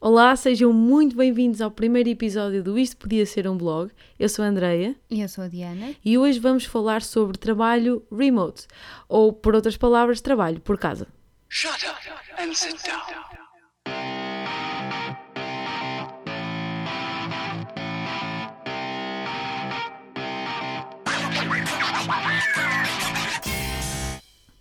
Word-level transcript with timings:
Olá, 0.00 0.36
sejam 0.36 0.72
muito 0.72 1.16
bem-vindos 1.16 1.60
ao 1.60 1.70
primeiro 1.70 2.08
episódio 2.08 2.62
do 2.62 2.78
Isto 2.78 2.96
Podia 2.98 3.24
Ser 3.26 3.48
um 3.48 3.56
Blog. 3.56 3.90
Eu 4.18 4.28
sou 4.28 4.44
a 4.44 4.48
Andreia 4.48 4.94
E 5.10 5.20
eu 5.22 5.28
sou 5.28 5.44
a 5.44 5.48
Diana. 5.48 5.94
e 6.04 6.18
hoje 6.18 6.38
vamos 6.38 6.64
falar 6.64 7.02
sobre 7.02 7.38
trabalho 7.38 8.02
remote, 8.12 8.66
ou 9.08 9.32
por 9.32 9.54
outras 9.54 9.76
palavras, 9.76 10.20
trabalho 10.20 10.60
por 10.60 10.78
casa. 10.78 11.06
Shut 11.48 11.86
up 11.86 12.42
and 12.42 12.52
sit 12.54 12.76
down. 12.84 13.00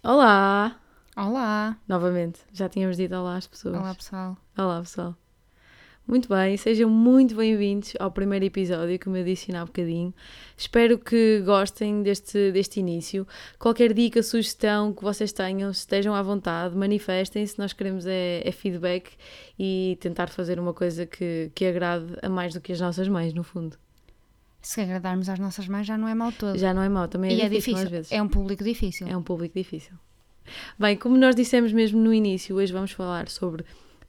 Olá! 0.04 0.76
Olá! 1.16 1.78
Novamente, 1.88 2.42
já 2.54 2.68
tínhamos 2.70 2.98
dito 2.98 3.16
olá 3.16 3.38
às 3.38 3.48
pessoas. 3.48 3.76
Olá 3.76 3.96
pessoal. 3.96 4.38
Olá, 4.58 4.80
pessoal. 4.82 5.16
Muito 6.08 6.30
bem, 6.30 6.56
sejam 6.56 6.88
muito 6.88 7.36
bem-vindos 7.36 7.94
ao 8.00 8.12
primeiro 8.12 8.46
episódio, 8.46 9.00
como 9.00 9.18
eu 9.18 9.24
disse 9.24 9.56
há 9.56 9.66
bocadinho. 9.66 10.14
Espero 10.56 11.00
que 11.00 11.42
gostem 11.44 12.04
deste, 12.04 12.52
deste 12.52 12.80
início. 12.80 13.28
Qualquer 13.58 13.92
dica, 13.92 14.22
sugestão 14.22 14.94
que 14.94 15.02
vocês 15.02 15.34
tenham, 15.34 15.72
estejam 15.72 16.14
à 16.14 16.22
vontade, 16.22 16.78
manifestem-se. 16.78 17.58
Nós 17.58 17.74
queremos 17.74 18.06
é, 18.06 18.48
é 18.48 18.52
feedback 18.52 19.14
e 19.58 19.98
tentar 20.00 20.28
fazer 20.28 20.60
uma 20.60 20.76
coisa 20.76 21.08
que, 21.08 21.52
que 21.56 21.66
agrade 21.66 22.16
a 22.22 22.30
mais 22.30 22.54
do 22.54 22.62
que 22.62 22.72
as 22.72 22.80
nossas 22.80 23.08
mães, 23.08 23.34
no 23.34 23.44
fundo. 23.44 23.76
Se 24.62 24.82
agradarmos 24.82 25.28
às 25.28 25.40
nossas 25.40 25.68
mães 25.68 25.88
já 25.88 25.98
não 25.98 26.08
é 26.08 26.14
mal 26.14 26.32
todo. 26.32 26.56
Já 26.56 26.72
não 26.72 26.84
é 26.84 26.90
mau, 26.90 27.08
também 27.08 27.32
é, 27.32 27.34
e 27.34 27.42
é 27.42 27.50
difícil, 27.50 27.74
difícil. 27.74 27.84
às 27.84 27.90
vezes. 27.90 28.12
É 28.12 28.22
um 28.22 28.28
público 28.28 28.64
difícil. 28.64 29.08
É 29.08 29.18
um 29.18 29.24
público 29.24 29.58
difícil. 29.58 29.94
Bem, 30.78 30.96
como 30.96 31.18
nós 31.18 31.36
dissemos 31.36 31.74
mesmo 31.74 32.00
no 32.00 32.14
início, 32.14 32.56
hoje 32.56 32.72
vamos 32.72 32.92
falar 32.92 33.28
sobre 33.28 33.66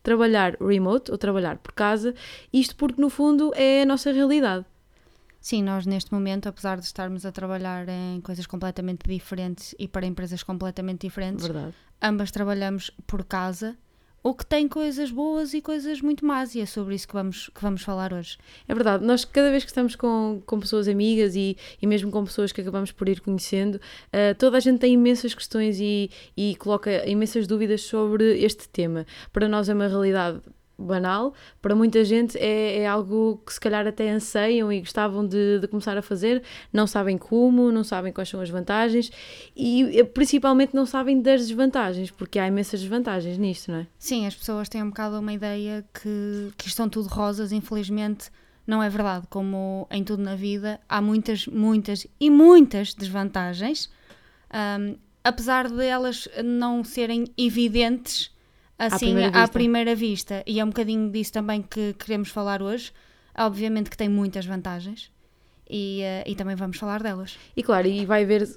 trabalhar 0.07 0.57
remote 0.61 1.11
ou 1.11 1.19
trabalhar 1.19 1.59
por 1.59 1.73
casa, 1.73 2.15
isto 2.53 2.77
porque 2.77 3.03
no 3.03 3.11
fundo 3.11 3.53
é 3.57 3.83
a 3.83 3.85
nossa 3.85 4.13
realidade. 4.13 4.65
Sim, 5.41 5.65
nós 5.65 5.85
neste 5.85 6.13
momento, 6.13 6.49
apesar 6.49 6.79
de 6.79 6.85
estarmos 6.85 7.27
a 7.27 7.33
trabalhar 7.33 7.89
em 7.89 8.21
coisas 8.21 8.47
completamente 8.47 9.01
diferentes 9.09 9.75
e 9.77 9.89
para 9.89 10.07
empresas 10.07 10.45
completamente 10.45 11.09
diferentes, 11.09 11.45
Verdade. 11.45 11.75
ambas 12.01 12.31
trabalhamos 12.31 12.93
por 13.05 13.25
casa, 13.25 13.77
o 14.27 14.35
que 14.35 14.45
tem 14.45 14.67
coisas 14.67 15.13
boas 15.13 15.55
e 15.55 15.61
coisas 15.61 16.01
muito 16.01 16.27
más, 16.27 16.57
e 16.57 16.61
é 16.61 16.67
sobre 16.67 16.97
isso 16.97 17.07
que 17.07 17.15
vamos, 17.15 17.49
que 17.55 17.63
vamos 17.63 17.83
falar 17.83 18.13
hoje. 18.13 18.37
É 18.67 18.75
verdade, 18.75 19.05
nós 19.05 19.25
cada 19.25 19.53
vez 19.53 19.63
que 19.63 19.71
estamos 19.71 19.95
com, 19.95 20.43
com 20.45 20.59
pessoas 20.59 20.89
amigas 20.89 21.37
e, 21.37 21.57
e 21.81 21.87
mesmo 21.87 22.11
com 22.11 22.25
pessoas 22.25 22.51
que 22.51 22.61
acabamos 22.61 22.91
por 22.91 23.09
ir 23.09 23.21
conhecendo, 23.21 23.81
eh, 24.13 24.35
toda 24.35 24.57
a 24.57 24.61
gente 24.61 24.81
tem 24.81 24.95
imensas 24.95 25.33
questões 25.33 25.79
e, 25.79 26.11
e 26.37 26.57
coloca 26.57 27.09
imensas 27.09 27.47
dúvidas 27.47 27.83
sobre 27.83 28.43
este 28.45 28.69
tema. 28.69 29.07
Para 29.33 29.49
nós 29.49 29.69
é 29.69 29.75
uma 29.75 29.87
realidade 29.87 30.41
banal, 30.79 31.33
para 31.63 31.75
muita 31.75 32.05
gente 32.05 32.37
é, 32.39 32.79
é 32.79 32.87
algo 32.87 33.41
que 33.47 33.53
se 33.53 33.61
calhar 33.61 33.87
até 33.87 34.11
anseiam 34.11 34.71
e 34.73 34.81
gostavam 34.81 35.27
de, 35.27 35.61
de 35.61 35.69
começar 35.69 35.97
a 35.97 36.03
fazer, 36.03 36.43
não 36.73 36.87
sabem 36.87 37.17
como, 37.17 37.73
não 37.73 37.83
sabem 37.83 38.13
quais 38.13 38.29
são 38.29 38.41
as 38.41 38.51
vantagens 38.51 39.11
e 39.57 39.99
eh, 39.99 40.05
principalmente 40.05 40.75
não 40.75 40.85
sabem 40.85 41.21
das 41.21 41.47
desvantagens, 41.47 42.11
porque 42.11 42.39
há 42.39 42.47
imensas 42.47 42.81
desvantagens 42.81 43.39
nisto, 43.39 43.71
não 43.71 43.79
é? 43.79 43.87
Sim, 43.99 44.27
as 44.27 44.35
pessoas 44.35 44.69
têm 44.69 44.83
um 44.83 44.89
bocado 44.89 45.19
uma 45.19 45.33
ideia 45.33 45.85
que, 45.95 46.53
que 46.57 46.69
estão 46.69 46.89
tudo 46.89 47.09
rosas, 47.09 47.53
infelizmente 47.53 48.31
não 48.67 48.83
é 48.83 48.91
verdade. 48.91 49.27
Como 49.31 49.87
em 49.91 50.03
tudo 50.03 50.23
na 50.23 50.35
vida, 50.35 50.81
há 50.89 51.01
muitas, 51.01 51.47
muitas 51.47 52.07
e 52.21 52.29
muitas 52.29 52.93
desvantagens, 52.93 53.89
Ahm, 54.51 54.97
apesar 55.25 55.69
de 55.69 55.85
elas 55.85 56.29
não 56.45 56.85
serem 56.85 57.25
evidentes 57.37 58.35
assim 58.79 59.07
primeira 59.07 59.43
à 59.43 59.49
primeira 59.49 59.95
vista. 59.95 60.43
E 60.47 60.61
é 60.61 60.65
um 60.65 60.69
bocadinho 60.69 61.11
disso 61.11 61.33
também 61.33 61.63
que 61.63 61.95
queremos 61.95 62.29
falar 62.29 62.63
hoje. 62.63 62.93
Obviamente 63.39 63.91
que 63.91 63.97
tem 63.97 64.09
muitas 64.09 64.47
vantagens 64.47 65.11
e, 65.69 66.01
eh, 66.03 66.25
e 66.27 66.35
também 66.35 66.57
vamos 66.57 66.79
falar 66.79 67.03
delas. 67.03 67.39
E 67.55 67.63
claro, 67.63 67.87
e 67.87 68.07
vai 68.07 68.23
haver 68.23 68.49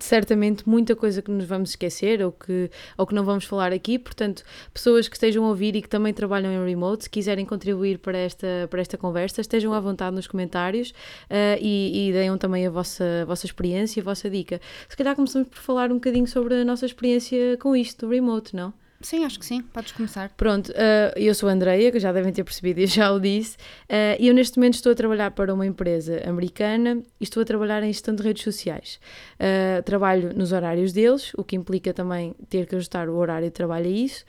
certamente 0.00 0.68
muita 0.68 0.96
coisa 0.96 1.22
que 1.22 1.30
nos 1.30 1.44
vamos 1.44 1.70
esquecer 1.70 2.22
ou 2.22 2.32
que, 2.32 2.70
ou 2.96 3.06
que 3.06 3.14
não 3.14 3.24
vamos 3.24 3.44
falar 3.44 3.72
aqui, 3.72 3.98
portanto, 3.98 4.42
pessoas 4.72 5.08
que 5.08 5.16
estejam 5.16 5.44
a 5.44 5.48
ouvir 5.48 5.76
e 5.76 5.82
que 5.82 5.88
também 5.88 6.12
trabalham 6.12 6.52
em 6.52 6.68
remote, 6.68 7.04
se 7.04 7.10
quiserem 7.10 7.44
contribuir 7.44 7.98
para 7.98 8.18
esta, 8.18 8.66
para 8.68 8.80
esta 8.80 8.96
conversa, 8.96 9.40
estejam 9.40 9.72
à 9.72 9.80
vontade 9.80 10.14
nos 10.14 10.26
comentários 10.26 10.92
ah, 11.30 11.56
e, 11.60 12.08
e 12.08 12.12
deem 12.12 12.36
também 12.38 12.66
a 12.66 12.70
vossa, 12.70 13.22
a 13.22 13.24
vossa 13.24 13.46
experiência 13.46 14.00
a 14.00 14.04
vossa 14.04 14.28
dica. 14.28 14.60
Se 14.88 14.96
calhar 14.96 15.14
começamos 15.14 15.48
por 15.48 15.58
falar 15.58 15.90
um 15.90 15.94
bocadinho 15.94 16.26
sobre 16.26 16.54
a 16.54 16.64
nossa 16.64 16.84
experiência 16.84 17.56
com 17.58 17.74
isto, 17.76 18.06
do 18.06 18.12
remote, 18.12 18.54
não? 18.54 18.72
Sim, 19.00 19.24
acho 19.24 19.38
que 19.38 19.44
sim, 19.44 19.62
podes 19.62 19.92
começar. 19.92 20.30
Pronto, 20.36 20.72
ah, 20.74 21.12
eu 21.16 21.34
sou 21.34 21.48
a 21.48 21.52
Andreia, 21.52 21.92
que 21.92 22.00
já 22.00 22.12
devem 22.12 22.32
ter 22.32 22.42
percebido, 22.44 22.80
eu 22.80 22.86
já 22.86 23.12
o 23.12 23.20
disse, 23.20 23.56
ah, 23.88 24.16
e 24.18 24.28
eu 24.28 24.34
neste 24.34 24.58
momento 24.58 24.74
estou 24.74 24.92
a 24.92 24.94
trabalhar 24.94 25.30
para 25.32 25.52
uma 25.52 25.66
empresa 25.66 26.22
americana 26.26 27.02
e 27.20 27.24
estou 27.24 27.42
a 27.42 27.44
trabalhar 27.44 27.82
em 27.82 27.92
gestão 27.92 28.14
de 28.14 28.22
redes 28.22 28.42
sociais. 28.42 28.98
Ah, 29.38 29.82
trabalho 29.82 30.32
nos 30.34 30.52
horários 30.52 30.92
deles, 30.92 31.32
o 31.36 31.44
que 31.44 31.56
implica 31.56 31.92
também 31.92 32.34
ter 32.48 32.66
que 32.66 32.74
ajustar 32.74 33.08
o 33.08 33.16
horário 33.16 33.46
de 33.46 33.52
trabalho 33.52 33.86
a 33.86 33.90
isso, 33.90 34.24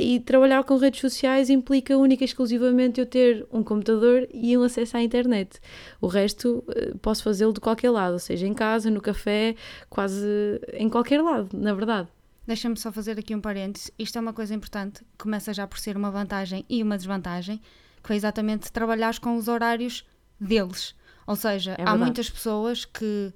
e 0.00 0.20
trabalhar 0.20 0.64
com 0.64 0.76
redes 0.76 1.00
sociais 1.00 1.50
implica 1.50 1.96
única 1.96 2.24
e 2.24 2.26
exclusivamente 2.26 3.00
eu 3.00 3.06
ter 3.06 3.46
um 3.52 3.62
computador 3.62 4.26
e 4.32 4.56
um 4.56 4.62
acesso 4.62 4.96
à 4.96 5.02
internet. 5.02 5.60
O 6.00 6.06
resto 6.06 6.64
posso 7.00 7.22
fazê-lo 7.22 7.52
de 7.52 7.60
qualquer 7.60 7.90
lado, 7.90 8.18
seja, 8.18 8.46
em 8.46 8.54
casa, 8.54 8.90
no 8.90 9.00
café, 9.00 9.54
quase 9.88 10.26
em 10.72 10.88
qualquer 10.88 11.22
lado, 11.22 11.48
na 11.56 11.74
verdade. 11.74 12.08
Deixa-me 12.48 12.78
só 12.78 12.90
fazer 12.90 13.18
aqui 13.18 13.34
um 13.34 13.42
parênteses. 13.42 13.90
Isto 13.98 14.16
é 14.16 14.22
uma 14.22 14.32
coisa 14.32 14.54
importante, 14.54 15.04
começa 15.18 15.52
já 15.52 15.66
por 15.66 15.78
ser 15.78 15.98
uma 15.98 16.10
vantagem 16.10 16.64
e 16.66 16.82
uma 16.82 16.96
desvantagem, 16.96 17.60
que 18.02 18.10
é 18.14 18.16
exatamente 18.16 18.72
trabalhares 18.72 19.18
com 19.18 19.36
os 19.36 19.48
horários 19.48 20.02
deles. 20.40 20.94
Ou 21.26 21.36
seja, 21.36 21.74
há 21.74 21.76
verdade. 21.76 21.98
muitas 21.98 22.30
pessoas 22.30 22.86
que 22.86 23.34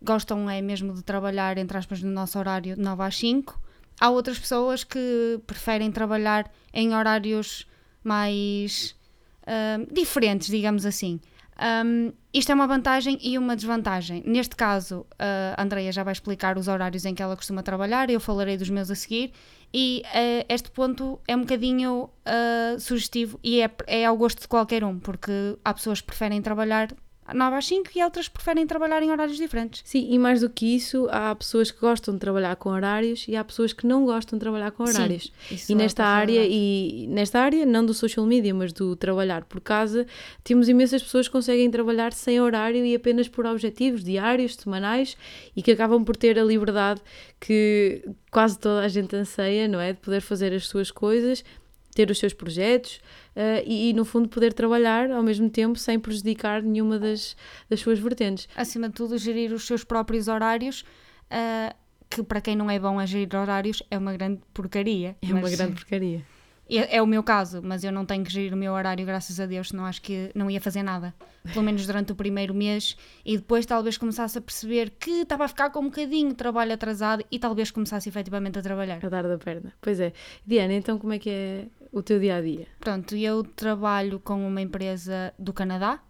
gostam 0.00 0.48
é 0.48 0.62
mesmo 0.62 0.94
de 0.94 1.02
trabalhar, 1.02 1.58
entre 1.58 1.76
aspas, 1.76 2.00
no 2.04 2.12
nosso 2.12 2.38
horário 2.38 2.76
de 2.76 2.80
9 2.80 3.02
às 3.02 3.16
5. 3.16 3.60
Há 4.00 4.10
outras 4.10 4.38
pessoas 4.38 4.84
que 4.84 5.40
preferem 5.44 5.90
trabalhar 5.90 6.48
em 6.72 6.94
horários 6.94 7.66
mais 8.04 8.94
ahm, 9.44 9.92
diferentes, 9.92 10.46
digamos 10.46 10.86
assim. 10.86 11.18
Ahm, 11.62 12.12
isto 12.34 12.50
é 12.50 12.54
uma 12.54 12.66
vantagem 12.66 13.16
e 13.22 13.38
uma 13.38 13.54
desvantagem. 13.54 14.24
Neste 14.26 14.56
caso, 14.56 15.06
a 15.56 15.62
Andreia 15.62 15.92
já 15.92 16.02
vai 16.02 16.12
explicar 16.12 16.58
os 16.58 16.66
horários 16.66 17.04
em 17.04 17.14
que 17.14 17.22
ela 17.22 17.36
costuma 17.36 17.62
trabalhar, 17.62 18.10
eu 18.10 18.18
falarei 18.18 18.56
dos 18.56 18.68
meus 18.68 18.90
a 18.90 18.96
seguir. 18.96 19.32
E 19.72 20.02
eh, 20.12 20.44
este 20.48 20.70
ponto 20.70 21.20
é 21.26 21.34
um 21.36 21.42
bocadinho 21.42 22.10
ah, 22.26 22.76
sugestivo 22.78 23.38
e 23.42 23.60
é, 23.62 23.70
é 23.86 24.04
ao 24.04 24.16
gosto 24.16 24.40
de 24.42 24.48
qualquer 24.48 24.84
um, 24.84 24.98
porque 24.98 25.56
há 25.64 25.72
pessoas 25.72 26.00
que 26.00 26.08
preferem 26.08 26.42
trabalhar 26.42 26.88
9 27.32 27.56
às 27.56 27.66
5 27.66 27.90
e 27.94 28.02
outras 28.02 28.28
preferem 28.28 28.66
trabalhar 28.66 29.02
em 29.02 29.10
horários 29.10 29.36
diferentes. 29.36 29.82
Sim, 29.84 30.08
e 30.10 30.18
mais 30.18 30.40
do 30.40 30.50
que 30.50 30.74
isso, 30.74 31.06
há 31.10 31.34
pessoas 31.34 31.70
que 31.70 31.80
gostam 31.80 32.14
de 32.14 32.20
trabalhar 32.20 32.56
com 32.56 32.70
horários 32.70 33.26
e 33.28 33.36
há 33.36 33.44
pessoas 33.44 33.72
que 33.72 33.86
não 33.86 34.04
gostam 34.04 34.38
de 34.38 34.40
trabalhar 34.40 34.72
com 34.72 34.84
Sim, 34.86 34.92
horários. 34.94 35.32
isso 35.50 35.70
E 35.70 35.74
é 35.74 35.78
nesta 35.78 36.04
área, 36.04 36.44
e 36.44 37.06
nesta 37.08 37.40
área, 37.40 37.64
não 37.64 37.86
do 37.86 37.94
social 37.94 38.26
media, 38.26 38.52
mas 38.52 38.72
do 38.72 38.96
trabalhar 38.96 39.44
por 39.44 39.60
casa, 39.60 40.06
temos 40.42 40.68
imensas 40.68 41.02
pessoas 41.02 41.28
que 41.28 41.32
conseguem 41.32 41.70
trabalhar 41.70 42.12
sem 42.12 42.40
horário 42.40 42.84
e 42.84 42.94
apenas 42.94 43.28
por 43.28 43.46
objetivos 43.46 44.02
diários, 44.02 44.56
semanais 44.56 45.16
e 45.54 45.62
que 45.62 45.70
acabam 45.70 46.04
por 46.04 46.16
ter 46.16 46.38
a 46.38 46.44
liberdade 46.44 47.00
que 47.40 48.04
quase 48.30 48.58
toda 48.58 48.80
a 48.80 48.88
gente 48.88 49.14
anseia, 49.14 49.68
não 49.68 49.80
é? 49.80 49.92
De 49.92 49.98
poder 50.00 50.20
fazer 50.20 50.52
as 50.52 50.66
suas 50.66 50.90
coisas, 50.90 51.44
ter 51.94 52.10
os 52.10 52.18
seus 52.18 52.32
projetos 52.32 53.00
eh, 53.36 53.62
e, 53.66 53.90
e, 53.90 53.92
no 53.92 54.04
fundo, 54.04 54.28
poder 54.28 54.52
trabalhar 54.52 55.10
ao 55.10 55.22
mesmo 55.22 55.48
tempo 55.48 55.78
sem 55.78 55.98
prejudicar 55.98 56.62
nenhuma 56.62 56.98
das, 56.98 57.36
das 57.68 57.80
suas 57.80 57.98
vertentes. 57.98 58.48
acima 58.56 58.88
de 58.88 58.94
tudo, 58.94 59.16
gerir 59.18 59.52
os 59.52 59.66
seus 59.66 59.84
próprios 59.84 60.28
horários, 60.28 60.84
ah, 61.30 61.74
que 62.08 62.22
para 62.22 62.40
quem 62.40 62.56
não 62.56 62.70
é 62.70 62.78
bom 62.78 62.98
a 62.98 63.06
gerir 63.06 63.34
horários 63.34 63.82
é 63.90 63.96
uma 63.96 64.12
grande 64.12 64.40
porcaria. 64.52 65.16
É 65.22 65.32
uma 65.32 65.48
grande 65.48 65.74
porcaria. 65.74 66.24
É, 66.68 66.96
é 66.96 67.02
o 67.02 67.06
meu 67.06 67.22
caso, 67.22 67.60
mas 67.62 67.84
eu 67.84 67.92
não 67.92 68.06
tenho 68.06 68.24
que 68.24 68.32
gerir 68.32 68.54
o 68.54 68.56
meu 68.56 68.72
horário, 68.72 69.04
graças 69.04 69.38
a 69.38 69.46
Deus, 69.46 69.68
senão 69.68 69.84
acho 69.84 70.00
que 70.00 70.30
não 70.34 70.50
ia 70.50 70.60
fazer 70.60 70.82
nada. 70.82 71.14
Pelo 71.52 71.64
menos 71.64 71.86
durante 71.86 72.12
o 72.12 72.14
primeiro 72.14 72.54
mês 72.54 72.96
e 73.24 73.36
depois 73.36 73.66
talvez 73.66 73.98
começasse 73.98 74.38
a 74.38 74.40
perceber 74.40 74.90
que 74.90 75.22
estava 75.22 75.44
a 75.44 75.48
ficar 75.48 75.70
com 75.70 75.80
um 75.80 75.84
bocadinho 75.84 76.30
de 76.30 76.34
trabalho 76.34 76.72
atrasado 76.72 77.24
e 77.30 77.38
talvez 77.38 77.70
começasse 77.70 78.08
efetivamente 78.08 78.58
a 78.58 78.62
trabalhar. 78.62 79.04
A 79.04 79.08
dar 79.08 79.24
da 79.24 79.38
perna. 79.38 79.72
Pois 79.80 79.98
é. 80.00 80.12
Diana, 80.46 80.72
então 80.74 80.98
como 80.98 81.12
é 81.12 81.18
que 81.18 81.30
é 81.30 81.66
o 81.92 82.02
teu 82.02 82.18
dia 82.18 82.36
a 82.36 82.40
dia? 82.40 82.66
Pronto, 82.80 83.14
eu 83.14 83.44
trabalho 83.44 84.18
com 84.18 84.46
uma 84.46 84.60
empresa 84.60 85.32
do 85.38 85.52
Canadá, 85.52 86.00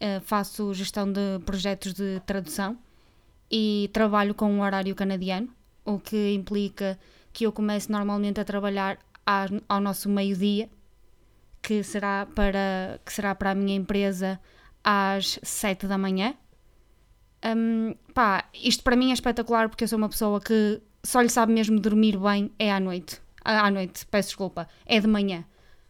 eh, 0.00 0.20
faço 0.20 0.74
gestão 0.74 1.10
de 1.10 1.38
projetos 1.46 1.94
de 1.94 2.20
tradução 2.26 2.76
e 3.50 3.88
trabalho 3.92 4.34
com 4.34 4.50
um 4.50 4.60
horário 4.60 4.94
canadiano, 4.94 5.48
o 5.84 5.98
que 5.98 6.32
implica 6.34 6.98
que 7.32 7.46
eu 7.46 7.52
comece 7.52 7.90
normalmente 7.90 8.40
a 8.40 8.44
trabalhar 8.44 8.98
ao 9.68 9.80
nosso 9.80 10.08
meio-dia, 10.08 10.68
que 11.62 11.82
será 11.82 12.26
para 12.34 13.00
que 13.04 13.12
será 13.12 13.34
para 13.34 13.50
a 13.50 13.54
minha 13.54 13.74
empresa 13.76 14.40
às 14.84 15.38
7 15.42 15.86
da 15.86 15.98
manhã. 15.98 16.34
Hum, 17.44 17.94
pá, 18.14 18.48
isto 18.54 18.82
para 18.82 18.96
mim 18.96 19.10
é 19.10 19.14
espetacular 19.14 19.68
porque 19.68 19.84
eu 19.84 19.88
sou 19.88 19.98
uma 19.98 20.08
pessoa 20.08 20.40
que 20.40 20.80
só 21.04 21.20
lhe 21.20 21.28
sabe 21.28 21.52
mesmo 21.52 21.78
dormir 21.78 22.18
bem 22.18 22.50
é 22.58 22.72
à 22.72 22.80
noite. 22.80 23.20
À 23.48 23.70
noite, 23.70 24.04
peço 24.06 24.30
desculpa, 24.30 24.68
é 24.84 24.98
de 24.98 25.06
manhã. 25.06 25.44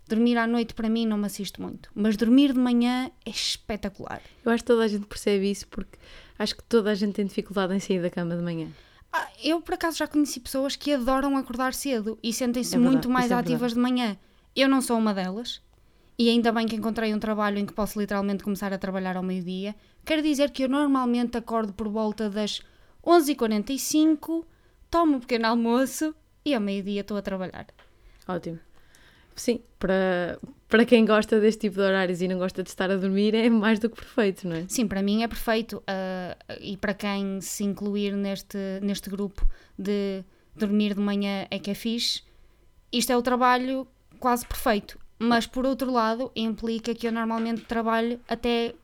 Dormir 0.06 0.36
à 0.36 0.46
noite 0.46 0.74
para 0.74 0.90
mim 0.90 1.06
não 1.06 1.16
me 1.16 1.24
assiste 1.24 1.58
muito, 1.58 1.90
mas 1.94 2.14
dormir 2.14 2.52
de 2.52 2.58
manhã 2.58 3.10
é 3.24 3.30
espetacular. 3.30 4.20
Eu 4.44 4.52
acho 4.52 4.62
que 4.62 4.66
toda 4.66 4.84
a 4.84 4.88
gente 4.88 5.06
percebe 5.06 5.50
isso 5.50 5.66
porque 5.68 5.98
acho 6.38 6.54
que 6.54 6.62
toda 6.64 6.90
a 6.90 6.94
gente 6.94 7.14
tem 7.14 7.24
dificuldade 7.24 7.74
em 7.74 7.80
sair 7.80 8.02
da 8.02 8.10
cama 8.10 8.36
de 8.36 8.42
manhã. 8.42 8.68
Ah, 9.10 9.26
eu, 9.42 9.62
por 9.62 9.72
acaso, 9.72 9.96
já 9.96 10.06
conheci 10.06 10.38
pessoas 10.38 10.76
que 10.76 10.92
adoram 10.92 11.34
acordar 11.34 11.72
cedo 11.72 12.18
e 12.22 12.30
sentem-se 12.30 12.74
É 12.74 12.78
verdade, 12.78 12.94
muito 12.94 13.08
mais 13.08 13.30
é 13.30 13.34
ativas 13.34 13.72
de 13.72 13.80
manhã. 13.80 14.18
Eu 14.54 14.68
não 14.68 14.82
sou 14.82 14.98
uma 14.98 15.14
delas. 15.14 15.62
E 16.18 16.28
ainda 16.28 16.52
bem 16.52 16.66
que 16.66 16.76
encontrei 16.76 17.14
um 17.14 17.18
trabalho 17.18 17.58
em 17.58 17.64
que 17.64 17.72
posso 17.72 17.98
literalmente 17.98 18.44
começar 18.44 18.72
a 18.74 18.78
trabalhar 18.78 19.16
ao 19.16 19.22
meio-dia. 19.22 19.74
Quero 20.04 20.20
dizer 20.20 20.50
que 20.50 20.64
eu 20.64 20.68
normalmente 20.68 21.38
acordo 21.38 21.72
por 21.72 21.88
volta 21.88 22.28
das 22.28 22.60
11h45, 23.02 24.44
tomo 24.90 25.16
um 25.16 25.20
pequeno 25.20 25.46
almoço 25.46 26.14
e 26.46 26.54
ao 26.54 26.60
meio-dia 26.60 27.00
estou 27.00 27.16
a 27.16 27.22
trabalhar. 27.22 27.66
Ótimo. 28.28 28.58
Sim, 29.34 29.60
para, 29.78 30.38
para 30.68 30.86
quem 30.86 31.04
gosta 31.04 31.38
deste 31.38 31.62
tipo 31.62 31.76
de 31.76 31.82
horários 31.82 32.22
e 32.22 32.28
não 32.28 32.38
gosta 32.38 32.62
de 32.62 32.70
estar 32.70 32.90
a 32.90 32.96
dormir 32.96 33.34
é 33.34 33.50
mais 33.50 33.78
do 33.78 33.90
que 33.90 33.96
perfeito, 33.96 34.48
não 34.48 34.56
é? 34.56 34.64
Sim, 34.68 34.86
para 34.86 35.02
mim 35.02 35.22
é 35.22 35.28
perfeito. 35.28 35.82
ah, 35.86 36.36
e 36.60 36.76
para 36.76 36.94
quem 36.94 37.40
se 37.40 37.64
incluir 37.64 38.12
neste, 38.12 38.56
neste 38.80 39.10
grupo 39.10 39.46
de 39.78 40.24
dormir 40.54 40.94
de 40.94 41.00
manhã 41.00 41.46
é 41.50 41.58
que 41.58 41.70
é 41.70 41.74
fixe, 41.74 42.22
isto 42.90 43.12
é 43.12 43.16
o 43.16 43.20
trabalho 43.20 43.86
quase 44.18 44.46
perfeito. 44.46 44.98
Mas 45.18 45.46
por 45.46 45.66
outro 45.66 45.90
lado, 45.90 46.30
implica 46.34 46.94
que 46.94 47.06
eu 47.06 47.12
normalmente 47.12 47.62
trabalho 47.62 48.20
até 48.28 48.74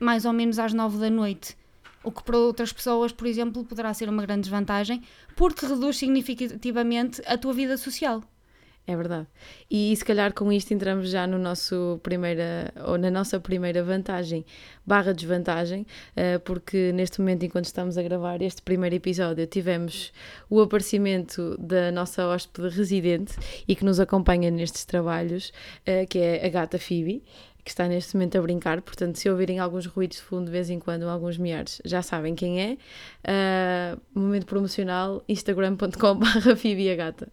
mais 0.00 0.24
ou 0.24 0.32
menos 0.32 0.58
às 0.58 0.72
nove 0.72 0.98
da 0.98 1.10
noite. 1.10 1.56
O 2.02 2.12
que 2.12 2.22
para 2.22 2.38
outras 2.38 2.72
pessoas, 2.72 3.12
por 3.12 3.26
exemplo, 3.26 3.64
poderá 3.64 3.92
ser 3.92 4.08
uma 4.08 4.22
grande 4.22 4.42
desvantagem, 4.42 5.02
porque 5.36 5.66
reduz 5.66 5.96
significativamente 5.96 7.22
a 7.26 7.36
tua 7.36 7.52
vida 7.52 7.76
social. 7.76 8.22
É 8.88 8.96
verdade. 8.96 9.26
E 9.70 9.94
se 9.94 10.02
calhar 10.02 10.32
com 10.32 10.50
isto 10.50 10.72
entramos 10.72 11.10
já 11.10 11.26
no 11.26 11.38
nosso 11.38 12.00
primeira, 12.02 12.72
ou 12.86 12.96
na 12.96 13.10
nossa 13.10 13.38
primeira 13.38 13.84
vantagem 13.84 14.46
barra 14.86 15.12
desvantagem, 15.12 15.86
eh, 16.16 16.38
porque 16.38 16.90
neste 16.94 17.20
momento, 17.20 17.44
enquanto 17.44 17.66
estamos 17.66 17.98
a 17.98 18.02
gravar 18.02 18.40
este 18.40 18.62
primeiro 18.62 18.96
episódio, 18.96 19.46
tivemos 19.46 20.10
o 20.48 20.58
aparecimento 20.62 21.54
da 21.58 21.92
nossa 21.92 22.26
hóspede 22.26 22.74
residente 22.74 23.34
e 23.68 23.76
que 23.76 23.84
nos 23.84 24.00
acompanha 24.00 24.50
nestes 24.50 24.86
trabalhos, 24.86 25.52
eh, 25.84 26.06
que 26.06 26.18
é 26.18 26.46
a 26.46 26.48
gata 26.48 26.78
Phoebe, 26.78 27.22
que 27.68 27.72
está 27.72 27.86
neste 27.86 28.16
momento 28.16 28.38
a 28.38 28.40
brincar, 28.40 28.80
portanto, 28.80 29.16
se 29.16 29.28
ouvirem 29.28 29.58
alguns 29.58 29.84
ruídos 29.84 30.16
de 30.16 30.22
fundo 30.22 30.46
de 30.46 30.50
vez 30.50 30.70
em 30.70 30.78
quando, 30.80 31.02
alguns 31.02 31.36
miares, 31.36 31.82
já 31.84 32.00
sabem 32.00 32.34
quem 32.34 32.62
é. 32.62 32.78
Uh, 33.22 34.00
momento 34.18 34.46
promocional, 34.46 35.22
instagram.com.br 35.28 36.56
Phoebe 36.56 36.90
a 36.90 36.96
gata. 36.96 37.28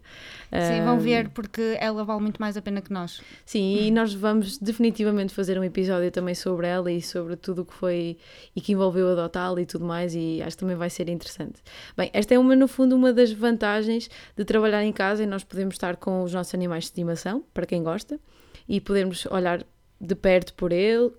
Sim, 0.52 0.84
vão 0.84 0.98
ver 0.98 1.30
porque 1.30 1.78
ela 1.80 2.04
vale 2.04 2.20
muito 2.20 2.38
mais 2.38 2.54
a 2.54 2.60
pena 2.60 2.82
que 2.82 2.92
nós. 2.92 3.22
Sim, 3.46 3.78
e 3.78 3.90
nós 3.90 4.12
vamos 4.12 4.58
definitivamente 4.58 5.32
fazer 5.32 5.58
um 5.58 5.64
episódio 5.64 6.10
também 6.10 6.34
sobre 6.34 6.66
ela 6.66 6.92
e 6.92 7.00
sobre 7.00 7.34
tudo 7.36 7.62
o 7.62 7.64
que 7.64 7.72
foi 7.72 8.18
e 8.54 8.60
que 8.60 8.72
envolveu 8.72 9.10
adotá-la 9.12 9.62
e 9.62 9.64
tudo 9.64 9.86
mais, 9.86 10.14
e 10.14 10.42
acho 10.42 10.54
que 10.54 10.60
também 10.60 10.76
vai 10.76 10.90
ser 10.90 11.08
interessante. 11.08 11.62
Bem, 11.96 12.10
esta 12.12 12.34
é 12.34 12.38
uma, 12.38 12.54
no 12.54 12.68
fundo, 12.68 12.94
uma 12.94 13.10
das 13.10 13.32
vantagens 13.32 14.10
de 14.36 14.44
trabalhar 14.44 14.84
em 14.84 14.92
casa 14.92 15.22
e 15.22 15.26
nós 15.26 15.42
podemos 15.42 15.76
estar 15.76 15.96
com 15.96 16.22
os 16.22 16.34
nossos 16.34 16.54
animais 16.54 16.84
de 16.84 16.90
estimação, 16.90 17.42
para 17.54 17.64
quem 17.64 17.82
gosta, 17.82 18.20
e 18.68 18.82
podermos 18.82 19.24
olhar 19.30 19.64
de 20.00 20.14
perto 20.14 20.52
por 20.54 20.72
ele, 20.72 21.10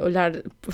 olhar 0.00 0.32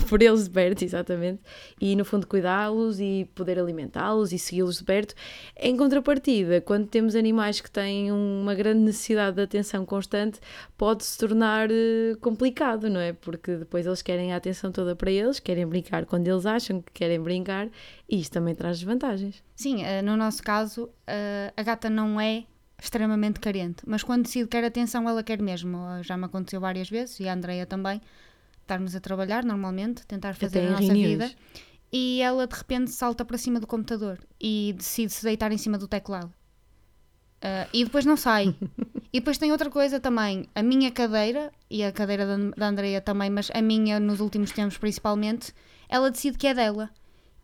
por 0.08 0.22
eles 0.22 0.44
de 0.44 0.50
perto, 0.50 0.82
exatamente, 0.82 1.40
e 1.80 1.96
no 1.96 2.04
fundo 2.04 2.26
cuidá-los 2.26 3.00
e 3.00 3.30
poder 3.34 3.58
alimentá-los 3.58 4.32
e 4.32 4.38
segui-los 4.38 4.78
de 4.78 4.84
perto. 4.84 5.14
Em 5.56 5.76
contrapartida, 5.76 6.60
quando 6.60 6.86
temos 6.86 7.16
animais 7.16 7.60
que 7.60 7.70
têm 7.70 8.12
uma 8.12 8.54
grande 8.54 8.80
necessidade 8.80 9.36
de 9.36 9.42
atenção 9.42 9.86
constante, 9.86 10.38
pode 10.76 11.04
se 11.04 11.16
tornar 11.18 11.70
eh, 11.70 12.14
complicado, 12.20 12.90
não 12.90 13.00
é? 13.00 13.14
Porque 13.14 13.56
depois 13.56 13.86
eles 13.86 14.02
querem 14.02 14.32
a 14.32 14.36
atenção 14.36 14.70
toda 14.70 14.94
para 14.94 15.10
eles, 15.10 15.40
querem 15.40 15.66
brincar 15.66 16.04
quando 16.04 16.28
eles 16.28 16.44
acham 16.44 16.82
que 16.82 16.92
querem 16.92 17.20
brincar, 17.20 17.68
e 18.08 18.20
isto 18.20 18.32
também 18.32 18.54
traz 18.54 18.78
desvantagens. 18.78 19.42
Sim, 19.56 19.82
eh, 19.82 20.02
no 20.02 20.16
nosso 20.16 20.42
caso, 20.42 20.90
eh, 21.06 21.52
a 21.56 21.62
gata 21.62 21.88
não 21.88 22.20
é 22.20 22.44
extremamente 22.80 23.40
carente, 23.40 23.82
mas 23.86 24.02
quando 24.02 24.24
decide 24.24 24.44
que 24.46 24.50
quer 24.50 24.64
atenção, 24.64 25.08
ela 25.08 25.22
quer 25.22 25.40
mesmo. 25.40 25.78
Já 26.02 26.16
me 26.16 26.24
aconteceu 26.24 26.60
várias 26.60 26.88
vezes, 26.88 27.20
e 27.20 27.28
a 27.28 27.34
Andreia 27.34 27.66
também, 27.66 28.00
estarmos 28.62 28.94
a 28.96 29.00
trabalhar 29.00 29.44
normalmente, 29.44 30.06
tentar 30.06 30.34
fazer 30.34 30.60
a 30.60 30.70
nossa 30.70 30.84
reuniões. 30.84 31.10
vida, 31.10 31.30
e 31.92 32.20
ela 32.22 32.46
de 32.46 32.54
repente 32.54 32.90
salta 32.90 33.24
para 33.24 33.36
cima 33.36 33.60
do 33.60 33.66
computador 33.66 34.18
e 34.40 34.74
decide 34.76 35.12
se 35.12 35.24
deitar 35.24 35.52
em 35.52 35.58
cima 35.58 35.76
do 35.76 35.88
teclado. 35.88 36.32
Eh, 37.42 37.68
e 37.72 37.84
depois 37.84 38.04
não 38.04 38.16
sai. 38.16 38.54
e 39.12 39.20
depois 39.20 39.38
tem 39.38 39.50
outra 39.50 39.70
coisa 39.70 39.98
também, 39.98 40.48
a 40.54 40.62
minha 40.62 40.90
cadeira, 40.90 41.52
e 41.68 41.82
a 41.82 41.90
cadeira 41.92 42.26
da, 42.26 42.36
da 42.56 42.68
Andreia 42.68 43.00
também, 43.00 43.30
mas 43.30 43.50
a 43.52 43.62
minha 43.62 43.98
nos 43.98 44.20
últimos 44.20 44.52
tempos 44.52 44.78
principalmente, 44.78 45.52
ela 45.88 46.10
decide 46.10 46.38
que 46.38 46.46
é 46.46 46.54
dela. 46.54 46.90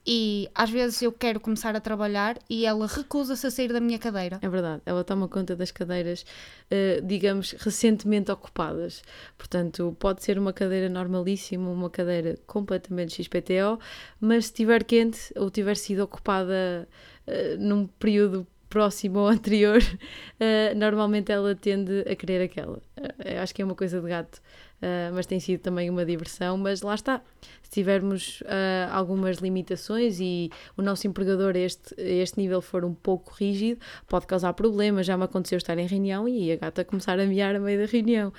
E 0.06 0.48
às 0.54 0.70
vezes 0.70 1.02
eu 1.02 1.10
quero 1.10 1.40
começar 1.40 1.74
a 1.74 1.80
trabalhar 1.80 2.38
e 2.48 2.64
ela 2.64 2.86
recusa-se 2.86 3.46
a 3.46 3.50
sair 3.50 3.72
da 3.72 3.80
minha 3.80 3.98
cadeira. 3.98 4.38
É 4.40 4.48
verdade, 4.48 4.82
ela 4.86 5.02
toma 5.02 5.26
conta 5.28 5.56
das 5.56 5.72
cadeiras, 5.72 6.24
eh, 6.70 7.00
digamos, 7.02 7.52
recentemente 7.52 8.30
ocupadas. 8.30 9.02
Portanto, 9.36 9.96
pode 9.98 10.22
ser 10.22 10.38
uma 10.38 10.52
cadeira 10.52 10.88
normalíssima, 10.88 11.68
uma 11.68 11.90
cadeira 11.90 12.38
completamente 12.46 13.20
XPTO, 13.20 13.80
mas 14.20 14.44
se 14.44 14.52
estiver 14.52 14.84
quente 14.84 15.32
ou 15.34 15.50
tiver 15.50 15.76
sido 15.76 16.04
ocupada 16.04 16.88
eh, 17.26 17.56
num 17.58 17.86
período 17.86 18.46
próximo 18.68 19.20
ou 19.20 19.28
anterior, 19.28 19.80
eh, 20.40 20.74
normalmente 20.74 21.30
ela 21.32 21.54
tende 21.54 22.00
a 22.00 22.14
querer 22.14 22.42
aquela. 22.42 22.80
Eh, 23.24 23.38
acho 23.38 23.54
que 23.54 23.62
é 23.62 23.64
uma 23.64 23.74
coisa 23.74 24.00
de 24.00 24.08
gato, 24.08 24.40
eh, 24.82 25.10
mas 25.14 25.26
tem 25.26 25.38
sido 25.40 25.60
também 25.60 25.88
uma 25.88 26.04
diversão. 26.04 26.56
Mas 26.58 26.82
lá 26.82 26.94
está, 26.94 27.22
se 27.62 27.70
tivermos 27.70 28.42
algumas 28.90 29.38
limitações 29.38 30.18
e 30.20 30.50
o 30.76 30.82
nosso 30.82 31.06
empregador 31.06 31.54
a 31.54 31.58
este, 31.58 31.94
este 31.98 32.38
nível 32.38 32.60
for 32.60 32.84
um 32.84 32.94
pouco 32.94 33.32
rígido, 33.34 33.80
pode 34.06 34.26
causar 34.26 34.52
problemas. 34.52 35.06
Já 35.06 35.16
me 35.16 35.24
aconteceu 35.24 35.58
estar 35.58 35.78
em 35.78 35.86
reunião 35.86 36.28
e 36.28 36.52
a 36.52 36.56
gata 36.56 36.84
começar 36.84 37.18
a 37.18 37.26
miar 37.26 37.54
a 37.56 37.60
meio 37.60 37.80
da 37.80 37.90
reunião. 37.90 38.32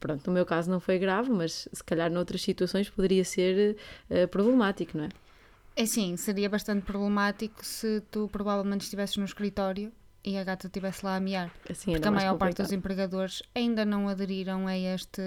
Pronto, 0.00 0.26
no 0.26 0.32
meu 0.32 0.46
caso 0.46 0.70
não 0.70 0.80
foi 0.80 0.98
grave, 0.98 1.30
mas 1.30 1.68
se 1.72 1.84
calhar 1.84 2.10
noutras 2.10 2.42
situações 2.42 2.88
poderia 2.88 3.24
ser 3.24 3.76
problemático, 4.30 4.96
não 4.96 5.04
é? 5.04 5.08
É 5.80 5.86
sim, 5.86 6.16
seria 6.16 6.50
bastante 6.50 6.82
problemático 6.84 7.64
se 7.64 8.02
tu 8.10 8.28
provavelmente 8.32 8.82
estivesses 8.82 9.16
no 9.16 9.24
escritório 9.24 9.92
e 10.24 10.36
a 10.36 10.42
gata 10.42 10.66
estivesse 10.66 11.04
lá 11.04 11.14
a 11.14 11.20
miar. 11.20 11.52
Assim, 11.70 11.92
Porque 11.92 12.08
a 12.08 12.10
maior 12.10 12.36
parte 12.36 12.60
dos 12.60 12.72
empregadores 12.72 13.44
ainda 13.54 13.84
não 13.84 14.08
aderiram 14.08 14.66
a 14.66 14.76
este, 14.76 15.22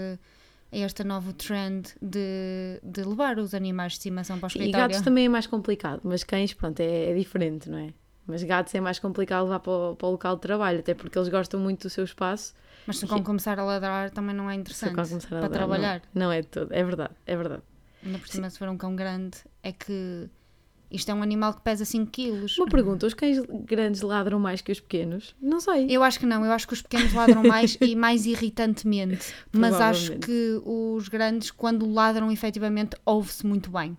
a 0.70 0.78
este 0.78 1.06
novo 1.06 1.32
trend 1.32 1.88
de, 2.02 2.82
de 2.84 3.02
levar 3.02 3.40
os 3.40 3.54
animais 3.54 3.94
de 3.94 4.00
estimação 4.00 4.40
para 4.40 4.48
o 4.48 4.50
E 4.50 4.60
escritório. 4.60 4.88
gatos 4.90 5.02
também 5.06 5.26
é 5.28 5.30
mais 5.30 5.48
complicado, 5.48 6.02
mas 6.04 6.22
cães, 6.26 6.54
pronto, 6.54 6.82
é, 6.82 7.12
é 7.12 7.16
diferente, 7.16 7.70
não 7.70 7.78
é? 7.78 7.94
Mas 8.28 8.44
gatos 8.44 8.76
é 8.76 8.82
mais 8.82 9.00
complicado 9.00 9.44
levar 9.44 9.62
para 9.62 9.72
o, 9.72 9.96
para 9.96 10.08
o 10.10 10.12
local 10.12 10.36
de 10.36 10.42
trabalho, 10.42 10.80
até 10.80 10.94
porque 10.94 11.18
eles 11.18 11.30
gostam 11.30 11.62
muito 11.62 11.84
do 11.84 11.90
seu 11.90 12.04
espaço. 12.04 12.54
Mas 12.86 12.98
se 12.98 13.06
vão 13.06 13.24
começar 13.24 13.58
a 13.58 13.64
ladrar 13.64 14.10
também 14.12 14.36
não 14.36 14.50
é 14.50 14.56
interessante 14.56 14.94
para 15.30 15.40
ladrar, 15.40 15.50
trabalhar. 15.50 16.02
Não, 16.14 16.26
não 16.26 16.32
é 16.34 16.42
de 16.42 16.48
todo, 16.48 16.74
é 16.74 16.84
verdade, 16.84 17.14
é 17.26 17.38
verdade. 17.38 17.64
Ainda 18.04 18.20
por 18.20 18.28
cima, 18.28 18.50
se 18.50 18.60
for 18.60 18.68
um 18.68 18.76
cão 18.78 18.98
grande, 18.98 19.38
é 19.64 19.72
que 19.72 20.30
isto 20.92 21.10
é 21.10 21.14
um 21.14 21.24
animal 21.24 21.54
que 21.54 21.62
pesa 21.62 21.86
5 21.86 22.12
quilos. 22.12 22.58
Uma 22.58 22.68
pergunta: 22.68 23.08
os 23.08 23.14
cães 23.14 23.40
grandes 23.66 24.02
ladram 24.02 24.40
mais 24.40 24.62
que 24.62 24.72
os 24.72 24.80
pequenos? 24.80 25.36
Não 25.42 25.60
sei. 25.60 25.88
Eu 25.90 26.04
acho 26.04 26.20
que 26.20 26.26
não, 26.26 26.46
eu 26.46 26.52
acho 26.52 26.68
que 26.68 26.74
os 26.74 26.82
pequenos 26.82 27.14
ladram 27.14 27.44
mais 27.44 27.78
e 27.80 27.96
mais 27.96 28.26
irritantemente. 28.26 29.34
Mas 29.52 29.80
acho 29.80 30.18
que 30.18 30.62
os 30.66 31.08
grandes, 31.08 31.52
quando 31.52 31.90
ladram, 31.90 32.32
efetivamente, 32.32 32.96
ouve-se 33.06 33.46
muito 33.46 33.70
bem. 33.70 33.98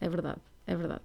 É 0.00 0.08
verdade, 0.08 0.40
é 0.66 0.76
verdade. 0.76 1.02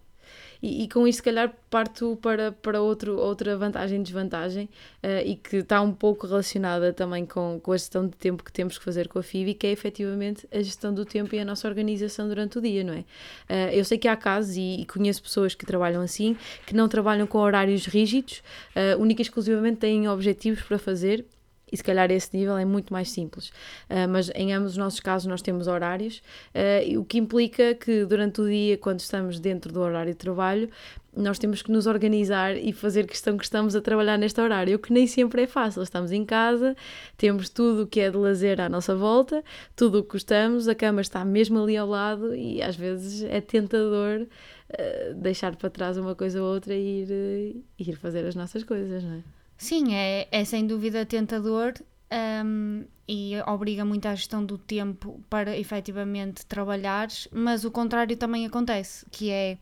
E, 0.62 0.84
e 0.84 0.90
com 0.90 1.08
isto, 1.08 1.18
se 1.18 1.24
calhar, 1.24 1.54
parto 1.70 2.18
para, 2.22 2.52
para 2.52 2.82
outro, 2.82 3.18
outra 3.18 3.56
vantagem 3.58 4.00
e 4.00 4.04
desvantagem, 4.04 4.70
eh, 5.02 5.24
e 5.26 5.36
que 5.36 5.58
está 5.58 5.82
um 5.82 5.94
pouco 5.94 6.28
relacionada 6.28 6.92
também 6.92 7.26
com, 7.26 7.60
com 7.62 7.72
a 7.72 7.78
gestão 7.78 8.06
de 8.08 8.16
tempo 8.18 8.44
que 8.44 8.52
temos 8.52 8.78
que 8.78 8.84
fazer 8.84 9.08
com 9.08 9.20
a 9.20 9.24
FIBI, 9.24 9.54
que 9.54 9.68
é 9.68 9.72
efetivamente 9.72 10.48
a 10.52 10.62
gestão 10.62 10.94
do 10.94 11.06
tempo 11.06 11.34
e 11.34 11.40
a 11.40 11.46
nossa 11.46 11.68
organização 11.68 12.28
durante 12.28 12.58
o 12.58 12.62
dia, 12.62 12.84
não 12.84 12.94
é? 12.94 13.06
Eh, 13.48 13.80
eu 13.80 13.86
sei 13.86 13.98
que 13.98 14.08
há 14.08 14.16
casos, 14.16 14.58
e, 14.58 14.82
e 14.82 14.86
conheço 14.86 15.22
pessoas 15.24 15.56
que 15.56 15.66
trabalham 15.66 16.02
assim, 16.02 16.36
que 16.66 16.76
não 16.76 16.88
trabalham 16.88 17.26
com 17.26 17.38
horários 17.38 17.86
rígidos, 17.86 18.44
eh, 18.76 18.96
única 18.96 19.22
e 19.22 19.24
exclusivamente 19.24 19.78
têm 19.78 20.08
objetivos 20.08 20.62
para 20.64 20.78
fazer 20.78 21.26
e 21.72 21.78
se 21.78 21.84
calhar 21.84 22.12
esse 22.12 22.36
nível 22.36 22.58
é 22.58 22.66
muito 22.66 22.94
mais 22.94 23.12
simples. 23.12 23.52
Ah, 23.90 24.08
mas 24.08 24.32
em 24.36 24.54
ambos 24.54 24.72
os 24.72 24.78
nossos 24.78 25.00
casos 25.00 25.28
nós 25.28 25.42
temos 25.42 25.68
horários, 25.68 26.22
e 26.86 26.98
o 26.98 27.04
que 27.04 27.18
implica 27.18 27.74
que 27.76 28.06
durante 28.06 28.42
o 28.42 28.48
dia, 28.48 28.78
quando 28.78 29.00
estamos 29.00 29.40
dentro 29.40 29.72
do 29.72 29.80
horário 29.80 30.12
de 30.12 30.18
trabalho, 30.18 30.70
nós 31.16 31.40
temos 31.40 31.62
que 31.62 31.72
nos 31.72 31.88
organizar 31.88 32.56
e 32.56 32.72
fazer 32.72 33.06
questão 33.06 33.38
que 33.38 33.44
estamos 33.44 33.76
a 33.76 33.82
trabalhar 33.82 34.18
neste 34.18 34.40
horário, 34.40 34.76
o 34.76 34.80
que 34.80 34.94
nem 34.94 35.08
sempre 35.08 35.44
é 35.44 35.48
fácil. 35.48 35.82
Estamos 35.82 36.12
em 36.12 36.24
casa, 36.24 36.76
temos 37.18 37.50
tudo 37.50 37.84
o 37.84 37.88
que 37.88 38.00
é 38.00 38.10
de 38.10 38.18
lazer 38.18 38.62
à 38.62 38.70
nossa 38.70 38.96
volta, 38.96 39.44
tudo 39.76 40.00
o 40.00 40.04
que 40.04 40.14
gostamos, 40.14 40.68
a 40.68 40.76
cama 40.76 41.02
está 41.02 41.26
mesmo 41.26 41.62
ali 41.62 41.76
ao 41.76 41.88
lado 41.88 42.36
e 42.36 42.62
às 42.62 42.76
vezes 42.76 43.24
é 43.24 43.42
tentador 43.42 44.28
ah, 44.72 45.14
deixar 45.16 45.56
para 45.56 45.70
trás 45.70 45.98
uma 45.98 46.16
coisa 46.16 46.42
ou 46.42 46.54
outra 46.54 46.74
e 46.74 47.04
ir, 47.04 47.64
ir 47.80 47.96
fazer 47.96 48.26
as 48.26 48.36
nossas 48.36 48.64
coisas, 48.64 49.04
não 49.04 49.16
é? 49.16 49.39
Sim, 49.60 49.94
é, 49.94 50.26
é 50.32 50.46
sem 50.46 50.66
dúvida 50.66 51.06
tentador 51.06 51.74
um, 52.46 52.86
e 53.06 53.34
obriga 53.46 53.84
muito 53.84 54.08
à 54.08 54.16
gestão 54.16 54.44
do 54.44 54.58
tempo 54.58 55.22
para 55.30 55.58
efetivamente 55.58 56.46
trabalhares, 56.46 57.28
mas 57.30 57.66
o 57.66 57.70
contrário 57.70 58.16
também 58.16 58.46
acontece, 58.46 59.06
que 59.12 59.30
é 59.30 59.58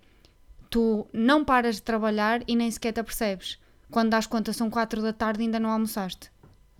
tu 0.70 1.08
não 1.12 1.44
paras 1.44 1.78
de 1.78 1.82
trabalhar 1.82 2.44
e 2.48 2.56
nem 2.56 2.70
sequer 2.70 2.94
te 2.94 3.00
apercebes. 3.00 3.58
Quando 3.90 4.12
das 4.12 4.28
conta 4.28 4.54
são 4.54 4.70
4 4.70 5.02
da 5.02 5.12
tarde 5.12 5.42
e 5.42 5.46
ainda 5.46 5.60
não 5.60 5.72
almoçaste. 5.72 6.30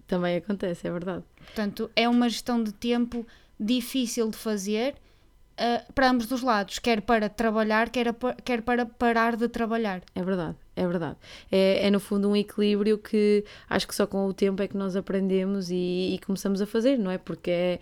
Também 0.06 0.38
acontece, 0.38 0.88
é 0.88 0.92
verdade. 0.92 1.24
Portanto, 1.38 1.90
é 1.96 2.08
uma 2.08 2.30
gestão 2.30 2.64
de 2.64 2.72
tempo 2.72 3.26
difícil 3.60 4.30
de 4.30 4.38
fazer 4.38 4.96
uh, 5.60 5.94
para 5.94 6.10
ambos 6.10 6.32
os 6.32 6.42
lados, 6.42 6.80
quer 6.80 7.02
para 7.02 7.30
trabalhar, 7.30 7.90
quer, 7.90 8.10
a, 8.10 8.14
quer 8.44 8.62
para 8.62 8.86
parar 8.86 9.36
de 9.36 9.48
trabalhar. 9.48 10.02
É 10.16 10.24
verdade, 10.24 10.56
é 10.76 10.88
verdade. 10.88 11.18
É, 11.52 11.88
é 11.88 11.92
no 11.92 12.00
fundo 12.00 12.30
um 12.30 12.36
equilíbrio 12.36 12.98
que 12.98 13.44
acho 13.70 13.88
que 13.88 13.96
só 13.96 14.06
com 14.06 14.26
o 14.28 14.34
tempo 14.34 14.62
é 14.62 14.68
que 14.68 14.78
nós 14.78 14.96
aprendemos 14.96 15.70
e, 15.70 16.16
e 16.16 16.20
começamos 16.26 16.62
a 16.62 16.66
fazer, 16.66 16.98
não 16.98 17.12
é? 17.12 17.18
Porque 17.18 17.52
é, 17.52 17.80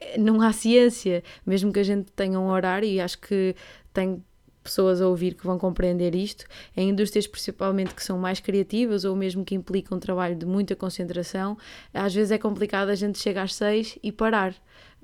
é, 0.00 0.18
não 0.18 0.40
há 0.40 0.52
ciência, 0.52 1.22
mesmo 1.44 1.72
que 1.72 1.80
a 1.80 1.84
gente 1.84 2.10
tenha 2.12 2.38
um 2.38 2.48
horário, 2.48 2.88
e 2.88 3.00
acho 3.00 3.18
que 3.18 3.54
tem 3.92 4.22
pessoas 4.70 5.00
a 5.02 5.08
ouvir 5.08 5.34
que 5.34 5.44
vão 5.44 5.58
compreender 5.58 6.14
isto, 6.14 6.46
em 6.76 6.88
indústrias 6.88 7.26
principalmente 7.26 7.94
que 7.94 8.02
são 8.02 8.16
mais 8.16 8.40
criativas 8.40 9.04
ou 9.04 9.16
mesmo 9.16 9.44
que 9.44 9.54
implicam 9.54 9.98
um 9.98 10.00
trabalho 10.00 10.36
de 10.36 10.46
muita 10.46 10.76
concentração, 10.76 11.58
às 11.92 12.14
vezes 12.14 12.30
é 12.30 12.38
complicado 12.38 12.88
a 12.88 12.94
gente 12.94 13.18
chegar 13.18 13.42
às 13.42 13.54
seis 13.54 13.98
e 14.02 14.12
parar. 14.12 14.54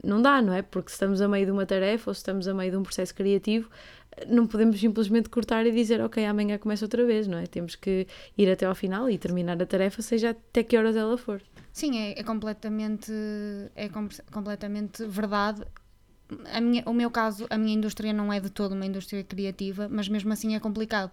Não 0.03 0.23
dá, 0.23 0.41
não 0.41 0.53
é? 0.53 0.63
Porque 0.63 0.91
se 0.91 0.95
estamos 0.95 1.21
a 1.21 1.29
meio 1.29 1.47
de 1.47 1.53
uma 1.53 1.67
tarefa 1.67 2.11
ou 2.11 2.15
se 2.15 2.21
estamos 2.21 2.47
a 2.47 2.55
meio 2.55 2.71
de 2.71 2.77
um 2.77 2.83
processo 2.83 3.15
criativo, 3.15 3.69
não 4.29 4.47
podemos 4.47 4.79
simplesmente 4.79 5.29
cortar 5.29 5.67
e 5.67 5.73
dizer, 5.73 6.01
ok, 6.01 6.25
amanhã 6.25 6.59
começa 6.59 6.85
outra 6.85 7.05
vez, 7.05 7.27
não 7.27 7.39
é? 7.39 7.47
Temos 7.47 7.75
que 7.75 8.07
ir 8.37 8.51
até 8.51 8.67
ao 8.67 8.75
final 8.75 9.11
e 9.11 9.19
terminar 9.19 9.61
a 9.61 9.67
tarefa, 9.67 10.01
seja 10.01 10.31
até 10.31 10.63
que 10.63 10.77
horas 10.77 10.97
ela 10.97 11.19
for. 11.19 11.43
Sim, 11.73 11.99
é, 11.99 12.19
é 12.19 12.23
completamente, 12.23 13.13
é 13.75 13.89
com, 13.89 14.09
completamente 14.33 15.05
verdade 15.07 15.63
minha, 16.61 16.83
o 16.87 16.93
meu 16.93 17.11
caso, 17.11 17.47
a 17.51 17.57
minha 17.57 17.75
indústria 17.75 18.13
não 18.13 18.33
é 18.33 18.41
de 18.41 18.51
todo 18.51 18.73
uma 18.73 18.87
indústria 18.87 19.23
criativa, 19.23 19.89
mas 19.89 20.09
mesmo 20.09 20.33
assim 20.33 20.55
é 20.55 20.61
complicado. 20.61 21.11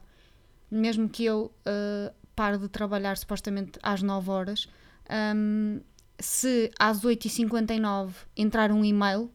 Mesmo 0.71 1.07
que 1.07 1.23
eu 1.25 1.51
uh, 1.67 2.13
pare 2.35 2.57
de 2.57 2.67
trabalhar 2.67 3.15
supostamente 3.17 3.79
às 3.83 4.01
9 4.01 4.29
horas, 4.29 4.67
um, 5.35 5.79
se 6.19 6.71
às 6.79 7.01
8h59 7.01 8.11
entrar 8.35 8.71
um 8.71 8.83
e-mail, 8.83 9.29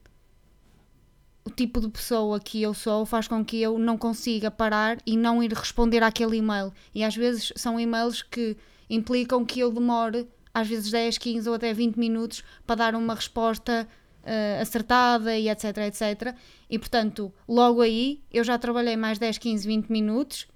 o 1.45 1.51
tipo 1.51 1.81
de 1.81 1.89
pessoa 1.89 2.39
que 2.39 2.61
eu 2.63 2.75
sou 2.75 3.07
faz 3.07 3.27
com 3.27 3.45
que 3.45 3.61
eu 3.61 3.79
não 3.79 3.97
consiga 3.97 4.51
parar 4.51 4.99
e 5.07 5.17
não 5.17 5.43
ir 5.43 5.53
responder 5.53 6.03
àquele 6.03 6.37
e-mail. 6.37 6.73
E 6.95 7.03
às 7.03 7.17
vezes 7.17 7.53
são 7.57 7.81
e-mails 7.81 8.21
que 8.23 8.57
implicam 8.91 9.45
que 9.45 9.61
eu 9.61 9.73
demore 9.73 10.29
às 10.53 10.69
vezes 10.69 10.91
10, 10.91 11.19
15 11.19 11.49
ou 11.49 11.55
até 11.55 11.73
20 11.73 11.97
minutos 11.97 12.43
para 12.67 12.77
dar 12.77 12.95
uma 12.95 13.15
resposta 13.15 13.89
uh, 14.29 14.63
acertada 14.63 15.37
e 15.37 15.49
etc, 15.49 15.79
etc. 15.79 16.35
E 16.69 16.79
portanto, 16.79 17.33
logo 17.49 17.81
aí 17.81 18.23
eu 18.31 18.45
já 18.45 18.59
trabalhei 18.59 18.97
mais 18.97 19.19
10, 19.19 19.39
15, 19.39 19.67
20 19.67 19.89
minutos 19.89 20.47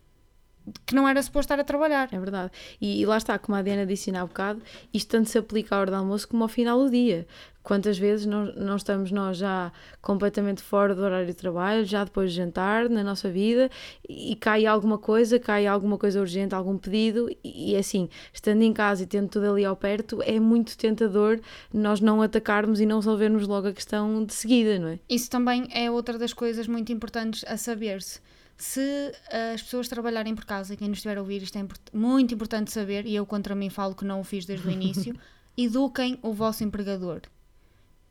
que 0.87 0.95
não 0.95 1.09
era 1.09 1.23
suposto 1.23 1.53
estar 1.53 1.61
a 1.61 1.65
trabalhar. 1.65 2.09
É 2.13 2.19
verdade. 2.19 2.51
E, 2.81 3.01
e 3.01 3.07
lá 3.07 3.17
está, 3.17 3.39
como 3.39 3.57
a 3.57 3.63
Diana 3.63 3.87
disse 3.87 4.15
há 4.15 4.25
bocado, 4.25 4.63
isto 4.93 5.09
tanto 5.09 5.29
se 5.29 5.39
aplica 5.39 5.77
à 5.77 5.81
hora 5.81 5.91
do 5.91 5.97
almoço 5.97 6.29
como 6.29 6.43
ao 6.43 6.49
final 6.49 6.79
do 6.79 6.91
dia. 6.91 7.27
Quantas 7.63 7.97
vezes 7.97 8.27
não, 8.27 8.47
não 8.57 8.75
estamos 8.75 9.13
nós 9.13 9.37
já 9.37 9.71
completamente 10.01 10.61
fora 10.61 10.97
do 10.97 11.03
horário 11.03 11.29
de 11.29 11.35
trabalho, 11.35 11.85
já 11.85 12.03
depois 12.03 12.33
de 12.33 12.37
jantar, 12.37 12.89
na 12.89 13.05
nossa 13.05 13.31
vida, 13.31 13.71
e 14.09 14.35
cai 14.35 14.67
alguma 14.67 14.99
coisa, 14.99 15.39
cai 15.39 15.65
alguma 15.67 15.97
coisa 15.97 16.21
urgente, 16.21 16.57
algum 16.57 16.77
pedido, 16.77 17.31
e, 17.45 17.73
e 17.73 17.77
assim, 17.77 18.09
estando 18.33 18.63
em 18.63 18.73
casa 18.73 19.05
e 19.05 19.07
tendo 19.07 19.29
tudo 19.29 19.53
ali 19.53 19.65
ao 19.65 19.77
perto, 19.77 20.21
é 20.23 20.41
muito 20.41 20.77
tentador 20.77 21.39
nós 21.73 22.01
não 22.01 22.21
atacarmos 22.21 22.81
e 22.81 22.87
não 22.87 22.97
resolvermos 22.97 23.47
logo 23.47 23.69
a 23.69 23.73
questão 23.73 24.25
de 24.25 24.35
seguida, 24.35 24.79
não 24.81 24.89
é? 24.89 24.99
Isso 25.09 25.31
também 25.31 25.69
é 25.73 25.89
outra 25.89 26.19
das 26.19 26.33
coisas 26.33 26.67
muito 26.67 26.93
importantes 26.93 27.45
a 27.47 27.57
saber-se 27.57 28.21
se 28.57 29.13
as 29.53 29.63
pessoas 29.63 29.89
trabalharem 29.89 30.35
por 30.35 30.45
casa, 30.45 30.77
quem 30.77 30.89
nos 30.89 30.99
estiver 30.99 31.19
a 31.19 31.21
ouvir, 31.21 31.43
isto 31.43 31.59
é 31.59 31.67
muito 31.93 32.35
importante 32.35 32.73
saber, 32.73 33.07
e 33.07 33.15
eu 33.15 33.27
contra 33.27 33.55
mim 33.55 33.71
falo 33.71 33.95
que 33.95 34.05
não 34.05 34.21
o 34.21 34.25
fiz 34.25 34.45
desde 34.45 34.67
o 34.67 34.71
início, 34.71 35.15
eduquem 35.57 36.19
o 36.23 36.33
vosso 36.33 36.65
empregador. 36.65 37.23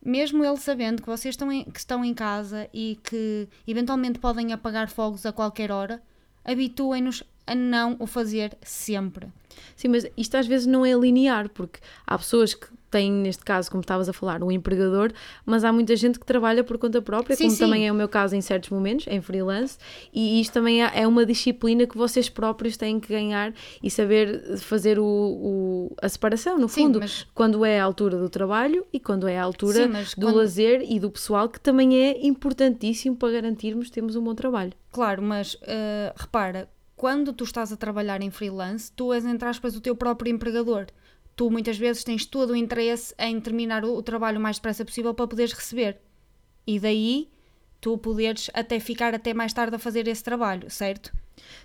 Mesmo 0.03 0.43
ele 0.43 0.57
sabendo 0.57 1.01
que 1.01 1.07
vocês 1.07 1.33
estão 1.33 1.51
em, 1.51 1.63
que 1.63 1.79
estão 1.79 2.03
em 2.03 2.13
casa 2.13 2.67
e 2.73 2.99
que 3.03 3.47
eventualmente 3.67 4.19
podem 4.19 4.51
apagar 4.51 4.89
fogos 4.89 5.25
a 5.25 5.31
qualquer 5.31 5.71
hora, 5.71 6.01
habituem-nos 6.43 7.23
a 7.45 7.53
não 7.53 7.95
o 7.99 8.07
fazer 8.07 8.57
sempre. 8.61 9.27
Sim, 9.75 9.89
mas 9.89 10.05
isto 10.17 10.35
às 10.35 10.47
vezes 10.47 10.65
não 10.65 10.85
é 10.85 10.93
linear, 10.93 11.49
porque 11.49 11.79
há 12.05 12.17
pessoas 12.17 12.53
que 12.53 12.67
têm, 12.91 13.11
neste 13.11 13.43
caso, 13.43 13.71
como 13.71 13.81
estavas 13.81 14.09
a 14.09 14.13
falar, 14.13 14.43
um 14.43 14.51
empregador, 14.51 15.11
mas 15.45 15.63
há 15.63 15.71
muita 15.71 15.95
gente 15.95 16.19
que 16.19 16.25
trabalha 16.25 16.63
por 16.63 16.77
conta 16.77 17.01
própria, 17.01 17.35
sim, 17.35 17.45
como 17.45 17.55
sim. 17.55 17.63
também 17.63 17.87
é 17.87 17.91
o 17.91 17.95
meu 17.95 18.09
caso 18.09 18.35
em 18.35 18.41
certos 18.41 18.69
momentos, 18.69 19.07
em 19.07 19.21
freelance, 19.21 19.77
e 20.13 20.41
isto 20.41 20.53
também 20.53 20.83
é, 20.83 20.91
é 20.93 21.07
uma 21.07 21.25
disciplina 21.25 21.87
que 21.87 21.97
vocês 21.97 22.29
próprios 22.29 22.77
têm 22.77 22.99
que 22.99 23.07
ganhar 23.07 23.53
e 23.81 23.89
saber 23.89 24.57
fazer 24.57 24.99
o, 24.99 25.05
o 25.05 25.95
a 26.01 26.09
separação, 26.09 26.59
no 26.59 26.67
fundo, 26.67 26.95
sim, 26.95 26.99
mas... 26.99 27.27
quando 27.33 27.65
é 27.65 27.79
a 27.79 27.83
altura 27.83 28.17
do 28.17 28.29
trabalho 28.29 28.85
e 28.91 28.99
quando 28.99 29.27
é 29.27 29.39
a 29.39 29.43
altura 29.43 29.87
do 29.87 30.21
quando... 30.21 30.35
lazer 30.35 30.83
e 30.87 30.99
do 30.99 31.09
pessoal, 31.09 31.47
que 31.47 31.59
também 31.59 31.97
é 31.97 32.25
importantíssimo 32.25 33.15
para 33.15 33.31
garantirmos 33.31 33.87
que 33.87 33.93
temos 33.93 34.15
um 34.15 34.23
bom 34.23 34.35
trabalho. 34.35 34.73
Claro, 34.91 35.21
mas 35.21 35.53
uh, 35.53 36.13
repara, 36.15 36.69
quando 36.95 37.33
tu 37.33 37.45
estás 37.45 37.71
a 37.71 37.77
trabalhar 37.77 38.21
em 38.21 38.29
freelance, 38.29 38.91
tu 38.91 39.13
és, 39.13 39.25
entre 39.25 39.47
aspas, 39.47 39.75
o 39.75 39.81
teu 39.81 39.95
próprio 39.95 40.31
empregador 40.31 40.85
tu 41.41 41.49
muitas 41.49 41.75
vezes 41.75 42.03
tens 42.03 42.23
todo 42.23 42.51
o 42.51 42.55
interesse 42.55 43.15
em 43.17 43.41
terminar 43.41 43.83
o, 43.83 43.95
o 43.95 44.03
trabalho 44.03 44.37
o 44.37 44.39
mais 44.39 44.57
depressa 44.57 44.85
possível 44.85 45.11
para 45.11 45.25
poderes 45.25 45.53
receber. 45.53 45.97
E 46.67 46.79
daí 46.79 47.31
tu 47.81 47.97
poderes 47.97 48.51
até 48.53 48.79
ficar 48.79 49.15
até 49.15 49.33
mais 49.33 49.51
tarde 49.51 49.75
a 49.75 49.79
fazer 49.79 50.07
esse 50.07 50.23
trabalho, 50.23 50.69
certo? 50.69 51.11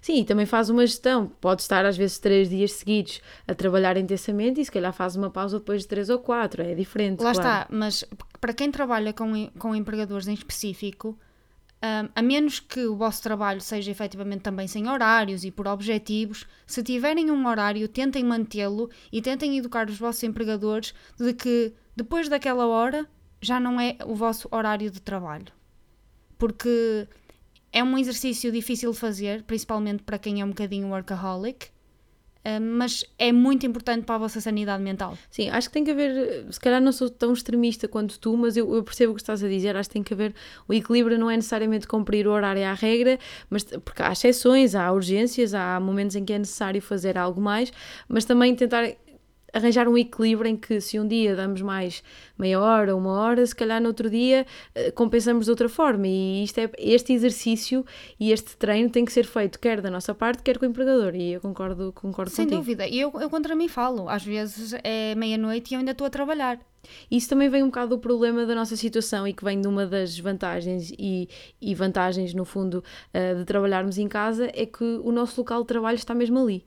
Sim, 0.01 0.21
e 0.21 0.25
também 0.25 0.47
faz 0.47 0.71
uma 0.71 0.87
gestão. 0.87 1.31
Pode 1.43 1.61
estar 1.61 1.85
às 1.85 1.95
vezes 1.95 2.19
três 2.19 2.49
dias 2.49 2.73
seguidos 2.73 3.21
a 3.47 3.55
trabalhar 3.55 3.99
intensamente 3.99 4.63
e 4.63 4.65
se 4.65 4.73
calhar 4.73 4.95
faz 4.95 5.15
uma 5.15 5.29
pausa 5.29 5.59
depois 5.59 5.83
de 5.83 5.89
três 5.89 6.09
ou 6.09 6.21
quatro. 6.21 6.63
É 6.63 6.75
diferente. 6.75 7.23
Lá 7.23 7.35
claro. 7.35 7.39
está, 7.39 7.67
mas 7.69 8.03
para 8.41 8.55
quem 8.55 8.71
trabalha 8.71 9.13
com, 9.13 9.51
com 9.59 9.75
empregadores 9.75 10.27
em 10.27 10.33
específico, 10.33 11.19
um, 11.83 12.09
a 12.15 12.23
menos 12.23 12.59
que 12.59 12.87
o 12.87 12.97
vosso 12.97 13.23
trabalho 13.23 13.61
seja 13.61 13.91
efetivamente 13.91 14.41
também 14.41 14.67
sem 14.67 14.89
horários 14.89 15.45
e 15.45 15.51
por 15.51 15.69
objetivos, 15.69 16.47
se 16.67 16.83
tiverem 16.83 17.31
um 17.31 17.47
horário, 17.47 17.87
tentem 17.89 18.25
mantê-lo 18.25 18.91
e 19.13 19.21
tentem 19.21 19.59
educar 19.59 19.89
os 19.89 19.99
vossos 19.99 20.23
empregadores 20.23 20.95
de 21.19 21.35
que 21.35 21.73
depois 21.95 22.29
daquela 22.29 22.67
hora 22.67 23.07
já 23.41 23.61
não 23.61 23.81
é 23.81 23.97
o 24.05 24.15
vosso 24.15 24.49
horário 24.51 24.91
de 24.91 25.01
trabalho. 25.01 25.53
Porque 26.39 27.07
é 27.73 27.83
um 27.85 27.99
exercício 27.99 28.51
difícil 28.51 28.93
de 28.93 28.99
fazer, 28.99 29.43
principalmente 29.43 30.03
para 30.03 30.19
quem 30.19 30.41
é 30.41 30.45
um 30.45 30.49
bocadinho 30.49 30.89
workaholic, 30.89 31.67
ah, 31.67 31.76
mas 32.61 33.05
é 33.19 33.33
muito 33.33 33.67
importante 33.67 34.05
para 34.05 34.15
a 34.15 34.19
vossa 34.19 34.41
sanidade 34.41 34.83
mental. 34.83 35.17
Sim, 35.31 35.49
acho 35.51 35.69
que 35.69 35.75
tem 35.75 35.85
que 35.85 35.91
haver, 35.91 36.47
se 36.51 36.61
calhar 36.61 36.81
não 36.81 36.93
sou 36.93 37.11
tão 37.11 37.33
extremista 37.33 37.89
quanto 37.89 38.19
tu, 38.19 38.37
mas 38.37 38.57
eu, 38.57 38.75
eu, 38.75 38.83
percebo 38.83 39.13
o 39.13 39.15
que 39.15 39.23
estás 39.23 39.43
a 39.43 39.49
dizer, 39.49 39.77
acho 39.77 39.89
que 39.89 39.95
tem 39.95 40.03
que 40.03 40.15
haver, 40.15 40.35
o 40.69 40.75
equilíbrio 40.75 41.19
não 41.19 41.31
é 41.31 41.37
necessariamente 41.37 41.87
cumprir 41.87 42.27
o 42.27 42.31
horário 42.31 42.65
à 42.65 42.73
regra, 42.73 43.19
mas 43.51 43.65
porque 43.65 44.03
há 44.03 44.13
exceções, 44.13 44.75
há 44.75 44.93
urgências, 44.93 45.55
há 45.55 45.81
momentos 45.81 46.17
em 46.17 46.25
que 46.25 46.33
é 46.33 46.39
necessário 46.39 46.81
fazer 46.81 47.19
algo 47.19 47.41
mais, 47.41 47.73
mas 48.09 48.25
também 48.25 48.55
tentar 48.55 48.89
arranjar 49.57 49.89
um 49.89 49.97
equilíbrio 49.97 50.49
em 50.51 50.57
que 50.57 50.81
se 50.81 50.99
um 50.99 51.07
dia 51.07 51.35
damos 51.35 51.63
mais 51.63 52.03
meia 52.39 52.61
hora, 52.61 52.95
uma 52.95 53.13
hora, 53.13 53.45
se 53.47 53.55
calhar 53.55 53.81
no 53.81 53.89
outro 53.89 54.11
dia 54.11 54.47
eh, 54.75 54.91
compensamos 54.91 55.47
de 55.47 55.51
outra 55.51 55.69
forma. 55.69 56.07
E 56.07 56.45
isto 56.45 56.59
é, 56.59 56.71
este 56.79 57.13
exercício 57.13 57.85
e 58.21 58.33
este 58.33 58.57
treino 58.57 58.91
tem 58.91 59.05
que 59.05 59.13
ser 59.13 59.25
feito 59.25 59.59
quer 59.59 59.81
da 59.81 59.91
nossa 59.91 60.15
parte, 60.15 60.43
quer 60.43 60.59
com 60.59 60.67
o 60.67 60.69
empregador. 60.69 61.15
E 61.15 61.33
eu 61.33 61.41
concordo, 61.41 61.93
concordo 61.93 62.31
Sem 62.31 62.45
contigo. 62.45 62.61
dúvida. 62.61 62.87
E 62.87 63.01
eu, 63.01 63.13
eu 63.21 63.31
contra 63.31 63.55
mim 63.55 63.69
falo. 63.69 64.09
Às 64.09 64.25
vezes 64.25 64.75
é 64.85 65.15
meia-noite 65.15 65.73
e 65.73 65.75
eu 65.75 65.79
ainda 65.81 65.93
estou 65.93 66.07
a 66.07 66.11
trabalhar. 66.11 66.59
Isso 67.11 67.29
também 67.29 67.49
vem 67.49 67.63
um 67.63 67.67
bocado 67.67 67.97
do 67.97 67.99
problema 67.99 68.47
da 68.47 68.55
nossa 68.55 68.77
situação 68.77 69.27
e 69.27 69.33
que 69.33 69.45
vem 69.45 69.61
de 69.61 69.69
uma 69.69 69.87
das 69.87 70.19
vantagens 70.19 70.93
e, 70.99 71.29
e 71.61 71.75
vantagens, 71.75 72.35
no 72.35 72.45
fundo, 72.45 72.83
uh, 73.15 73.39
de 73.39 73.45
trabalharmos 73.45 73.99
em 73.99 74.09
casa, 74.09 74.51
é 74.55 74.67
que 74.67 74.85
o 74.85 75.13
nosso 75.13 75.41
local 75.41 75.63
de 75.63 75.69
trabalho 75.69 75.97
está 75.97 76.15
mesmo 76.15 76.39
ali. 76.39 76.65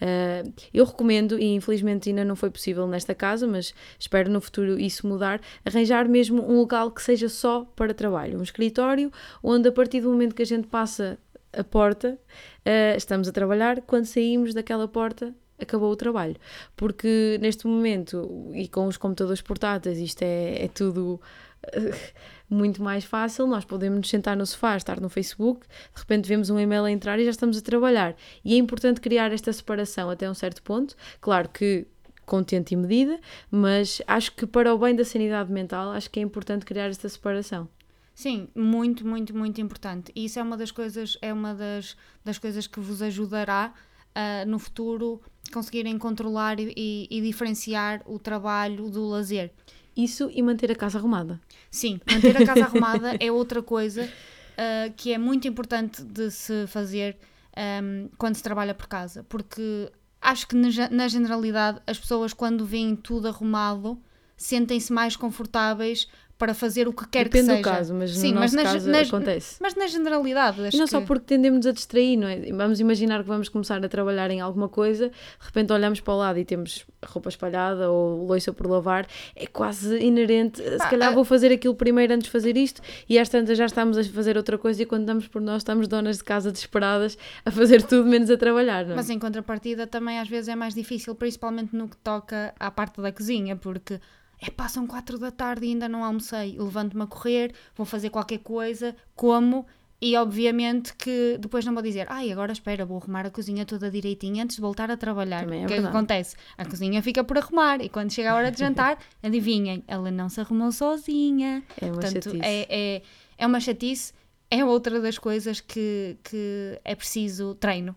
Uh, 0.00 0.52
eu 0.72 0.84
recomendo, 0.84 1.38
e 1.38 1.54
infelizmente 1.54 2.08
ainda 2.08 2.24
não 2.24 2.36
foi 2.36 2.50
possível 2.50 2.86
nesta 2.86 3.14
casa, 3.14 3.46
mas 3.46 3.74
espero 3.98 4.30
no 4.30 4.40
futuro 4.40 4.78
isso 4.78 5.06
mudar, 5.06 5.40
arranjar 5.64 6.08
mesmo 6.08 6.42
um 6.42 6.58
local 6.58 6.90
que 6.90 7.02
seja 7.02 7.28
só 7.28 7.64
para 7.76 7.94
trabalho, 7.94 8.38
um 8.38 8.42
escritório 8.42 9.10
onde 9.42 9.68
a 9.68 9.72
partir 9.72 10.00
do 10.00 10.10
momento 10.10 10.34
que 10.34 10.42
a 10.42 10.46
gente 10.46 10.66
passa 10.68 11.18
a 11.52 11.62
porta, 11.62 12.18
uh, 12.66 12.96
estamos 12.96 13.28
a 13.28 13.32
trabalhar, 13.32 13.82
quando 13.82 14.06
saímos 14.06 14.54
daquela 14.54 14.88
porta 14.88 15.34
acabou 15.62 15.90
o 15.90 15.96
trabalho. 15.96 16.36
Porque 16.76 17.38
neste 17.40 17.66
momento, 17.66 18.50
e 18.54 18.68
com 18.68 18.86
os 18.86 18.96
computadores 18.96 19.40
portáteis, 19.40 19.98
isto 19.98 20.22
é, 20.22 20.64
é 20.64 20.68
tudo 20.68 21.20
uh, 21.66 21.94
muito 22.48 22.82
mais 22.82 23.04
fácil. 23.04 23.46
Nós 23.46 23.64
podemos 23.64 23.98
nos 23.98 24.10
sentar 24.10 24.36
no 24.36 24.46
sofá, 24.46 24.76
estar 24.76 25.00
no 25.00 25.08
Facebook, 25.08 25.66
de 25.66 26.00
repente 26.00 26.28
vemos 26.28 26.50
um 26.50 26.58
e-mail 26.58 26.84
a 26.84 26.90
entrar 26.90 27.18
e 27.18 27.24
já 27.24 27.30
estamos 27.30 27.56
a 27.56 27.60
trabalhar. 27.60 28.14
E 28.44 28.54
é 28.54 28.56
importante 28.56 29.00
criar 29.00 29.32
esta 29.32 29.52
separação 29.52 30.10
até 30.10 30.30
um 30.30 30.34
certo 30.34 30.62
ponto. 30.62 30.94
Claro 31.20 31.48
que 31.48 31.86
com 32.24 32.42
e 32.70 32.76
medida, 32.76 33.20
mas 33.50 34.00
acho 34.06 34.32
que 34.32 34.46
para 34.46 34.74
o 34.74 34.78
bem 34.78 34.94
da 34.94 35.04
sanidade 35.04 35.52
mental, 35.52 35.90
acho 35.90 36.10
que 36.10 36.20
é 36.20 36.22
importante 36.22 36.64
criar 36.64 36.88
esta 36.88 37.08
separação. 37.08 37.68
Sim, 38.14 38.48
muito, 38.54 39.06
muito, 39.06 39.36
muito 39.36 39.60
importante. 39.60 40.12
E 40.14 40.26
isso 40.26 40.38
é 40.38 40.42
uma 40.42 40.56
das 40.56 40.70
coisas, 40.70 41.16
é 41.20 41.32
uma 41.32 41.54
das, 41.54 41.96
das 42.24 42.38
coisas 42.38 42.66
que 42.66 42.78
vos 42.78 43.02
ajudará 43.02 43.74
a, 44.14 44.44
no 44.46 44.58
futuro 44.58 45.20
conseguirem 45.52 45.98
controlar 45.98 46.58
e, 46.58 46.72
e- 47.10 47.20
diferenciar 47.20 48.02
o 48.06 48.18
trabalho 48.18 48.88
do 48.88 49.06
lazer. 49.08 49.52
Isso 49.96 50.30
e 50.32 50.40
manter 50.42 50.70
a 50.70 50.74
casa 50.74 50.98
arrumada. 50.98 51.40
Sim, 51.70 52.00
manter 52.06 52.36
a 52.36 52.42
casa 52.42 52.64
arrumada 52.64 53.16
é 53.20 53.30
outra 53.30 53.62
coisa 53.62 54.08
ah, 54.56 54.90
que 54.96 55.12
é 55.12 55.18
muito 55.18 55.46
importante 55.48 56.02
de 56.02 56.30
se 56.30 56.66
fazer 56.66 57.16
ahm, 57.56 58.08
quando 58.16 58.34
se 58.36 58.42
trabalha 58.42 58.74
por 58.74 58.86
casa, 58.86 59.24
porque 59.28 59.90
acho 60.20 60.46
que 60.46 60.56
na 60.56 61.08
generalidade 61.08 61.80
as 61.86 61.98
pessoas 61.98 62.32
quando 62.32 62.64
veem 62.64 62.94
tudo 62.96 63.28
arrumado 63.28 64.00
sentem-se 64.36 64.92
mais 64.92 65.16
confortáveis 65.16 66.08
para 66.42 66.54
fazer 66.54 66.88
o 66.88 66.92
que 66.92 67.06
quer 67.08 67.24
Depende 67.28 67.46
que 67.46 67.52
do 67.52 67.56
seja. 67.58 67.76
caso, 67.76 67.94
mas 67.94 68.10
Sim, 68.16 68.32
no 68.32 68.40
mas 68.40 68.52
na, 68.52 68.64
caso 68.64 68.90
na- 68.90 68.98
acontece. 69.00 69.56
mas 69.60 69.76
na 69.76 69.86
generalidade, 69.86 70.60
acho 70.66 70.76
não 70.76 70.86
que... 70.86 70.90
só 70.90 71.00
porque 71.02 71.24
tendemos 71.24 71.64
a 71.66 71.70
distrair, 71.70 72.16
não 72.16 72.26
é? 72.26 72.50
Vamos 72.52 72.80
imaginar 72.80 73.22
que 73.22 73.28
vamos 73.28 73.48
começar 73.48 73.84
a 73.84 73.88
trabalhar 73.88 74.28
em 74.28 74.40
alguma 74.40 74.68
coisa, 74.68 75.08
de 75.08 75.14
repente 75.46 75.72
olhamos 75.72 76.00
para 76.00 76.14
o 76.14 76.16
lado 76.18 76.38
e 76.40 76.44
temos 76.44 76.84
roupa 77.06 77.28
espalhada 77.28 77.88
ou 77.92 78.26
louça 78.26 78.52
por 78.52 78.66
lavar, 78.66 79.06
é 79.36 79.46
quase 79.46 79.96
inerente. 80.00 80.60
Se 80.60 80.78
Pá, 80.78 80.90
calhar 80.90 81.10
a- 81.10 81.14
vou 81.14 81.24
fazer 81.24 81.52
aquilo 81.52 81.76
primeiro 81.76 82.12
antes 82.12 82.24
de 82.24 82.30
fazer 82.32 82.56
isto 82.56 82.80
e 83.08 83.20
às 83.20 83.28
tantas 83.28 83.56
já 83.56 83.66
estamos 83.66 83.96
a 83.96 84.02
fazer 84.02 84.36
outra 84.36 84.58
coisa 84.58 84.82
e 84.82 84.86
quando 84.86 85.04
damos 85.06 85.28
por 85.28 85.40
nós 85.40 85.58
estamos 85.62 85.86
donas 85.86 86.18
de 86.18 86.24
casa 86.24 86.50
desesperadas 86.50 87.16
a 87.44 87.52
fazer 87.52 87.82
tudo 87.86 88.04
menos 88.08 88.28
a 88.30 88.36
trabalhar, 88.36 88.84
não 88.84 88.94
é? 88.94 88.96
Mas 88.96 89.08
em 89.10 89.18
contrapartida 89.18 89.86
também 89.86 90.18
às 90.18 90.28
vezes 90.28 90.48
é 90.48 90.56
mais 90.56 90.74
difícil, 90.74 91.14
principalmente 91.14 91.76
no 91.76 91.88
que 91.88 91.96
toca 91.98 92.52
à 92.58 92.68
parte 92.68 93.00
da 93.00 93.12
cozinha, 93.12 93.54
porque 93.54 94.00
é 94.42 94.50
passam 94.50 94.86
4 94.88 95.18
da 95.18 95.30
tarde 95.30 95.66
e 95.66 95.68
ainda 95.68 95.88
não 95.88 96.04
almocei, 96.04 96.56
levanto-me 96.58 97.04
a 97.04 97.06
correr, 97.06 97.54
vou 97.76 97.86
fazer 97.86 98.10
qualquer 98.10 98.38
coisa, 98.38 98.96
como 99.14 99.64
e 100.00 100.16
obviamente 100.16 100.96
que 100.96 101.38
depois 101.38 101.64
não 101.64 101.72
vou 101.72 101.82
dizer, 101.82 102.08
ai 102.10 102.32
agora 102.32 102.50
espera, 102.50 102.84
vou 102.84 102.98
arrumar 102.98 103.24
a 103.24 103.30
cozinha 103.30 103.64
toda 103.64 103.88
direitinha 103.88 104.42
antes 104.42 104.56
de 104.56 104.60
voltar 104.60 104.90
a 104.90 104.96
trabalhar. 104.96 105.44
Também 105.44 105.62
é 105.62 105.64
o 105.64 105.68
que 105.68 105.74
é 105.74 105.80
que 105.80 105.86
acontece? 105.86 106.34
A 106.58 106.64
cozinha 106.64 107.00
fica 107.00 107.22
por 107.22 107.38
arrumar 107.38 107.80
e 107.80 107.88
quando 107.88 108.10
chega 108.10 108.32
a 108.32 108.34
hora 108.34 108.50
de 108.50 108.58
jantar, 108.58 108.98
adivinhem, 109.22 109.84
ela 109.86 110.10
não 110.10 110.28
se 110.28 110.40
arrumou 110.40 110.72
sozinha. 110.72 111.62
É 111.80 111.84
uma 111.86 111.94
Portanto, 111.94 112.24
chatice. 112.24 112.40
é, 112.42 112.66
é, 112.68 113.02
é 113.38 113.46
uma 113.46 113.60
chatice, 113.60 114.12
é 114.50 114.64
outra 114.64 115.00
das 115.00 115.18
coisas 115.18 115.60
que, 115.60 116.16
que 116.24 116.80
é 116.84 116.96
preciso 116.96 117.54
treino. 117.54 117.94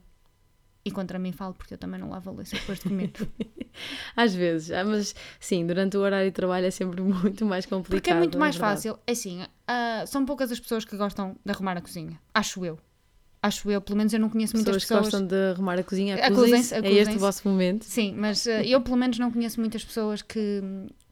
E 0.87 0.91
contra 0.91 1.17
mim 1.17 1.31
falo 1.31 1.55
porque 1.55 1.73
eu 1.73 1.77
também 1.79 1.99
não 1.99 2.09
lavo 2.11 2.29
a 2.29 2.33
louça 2.33 2.55
depois 2.55 2.77
de 2.77 2.89
comer. 2.89 3.11
Às 4.15 4.35
vezes, 4.35 4.69
ah, 4.69 4.83
mas 4.85 5.15
sim, 5.39 5.65
durante 5.65 5.97
o 5.97 5.99
horário 5.99 6.29
de 6.29 6.35
trabalho 6.35 6.67
é 6.67 6.71
sempre 6.71 7.01
muito 7.01 7.43
mais 7.43 7.65
complicado. 7.65 7.97
Porque 8.01 8.11
é 8.11 8.15
muito 8.15 8.37
mais 8.37 8.55
verdade. 8.55 8.75
fácil. 8.75 8.99
Assim, 9.07 9.43
ah, 9.67 10.03
são 10.05 10.23
poucas 10.25 10.51
as 10.51 10.59
pessoas 10.59 10.85
que 10.85 10.95
gostam 10.95 11.35
de 11.43 11.51
arrumar 11.51 11.75
a 11.75 11.81
cozinha. 11.81 12.19
Acho 12.33 12.63
eu. 12.63 12.77
Acho 13.41 13.69
eu. 13.71 13.81
Pelo 13.81 13.97
menos 13.97 14.13
eu 14.13 14.19
não 14.19 14.29
conheço 14.29 14.55
muitas 14.55 14.75
Pessoas 14.75 14.83
que 14.83 14.87
pessoas. 15.09 15.23
gostam 15.23 15.27
de 15.27 15.53
arrumar 15.55 15.79
a 15.79 15.83
cozinha, 15.83 16.15
Acusem-se, 16.23 16.75
acusem-se, 16.75 16.97
é 16.97 17.01
este 17.01 17.15
o 17.15 17.19
vosso 17.19 17.47
momento. 17.49 17.83
Sim, 17.83 18.13
mas 18.15 18.45
ah, 18.45 18.63
eu 18.63 18.79
pelo 18.79 18.95
menos 18.95 19.17
não 19.17 19.31
conheço 19.31 19.59
muitas 19.59 19.83
pessoas 19.83 20.21
que, 20.21 20.61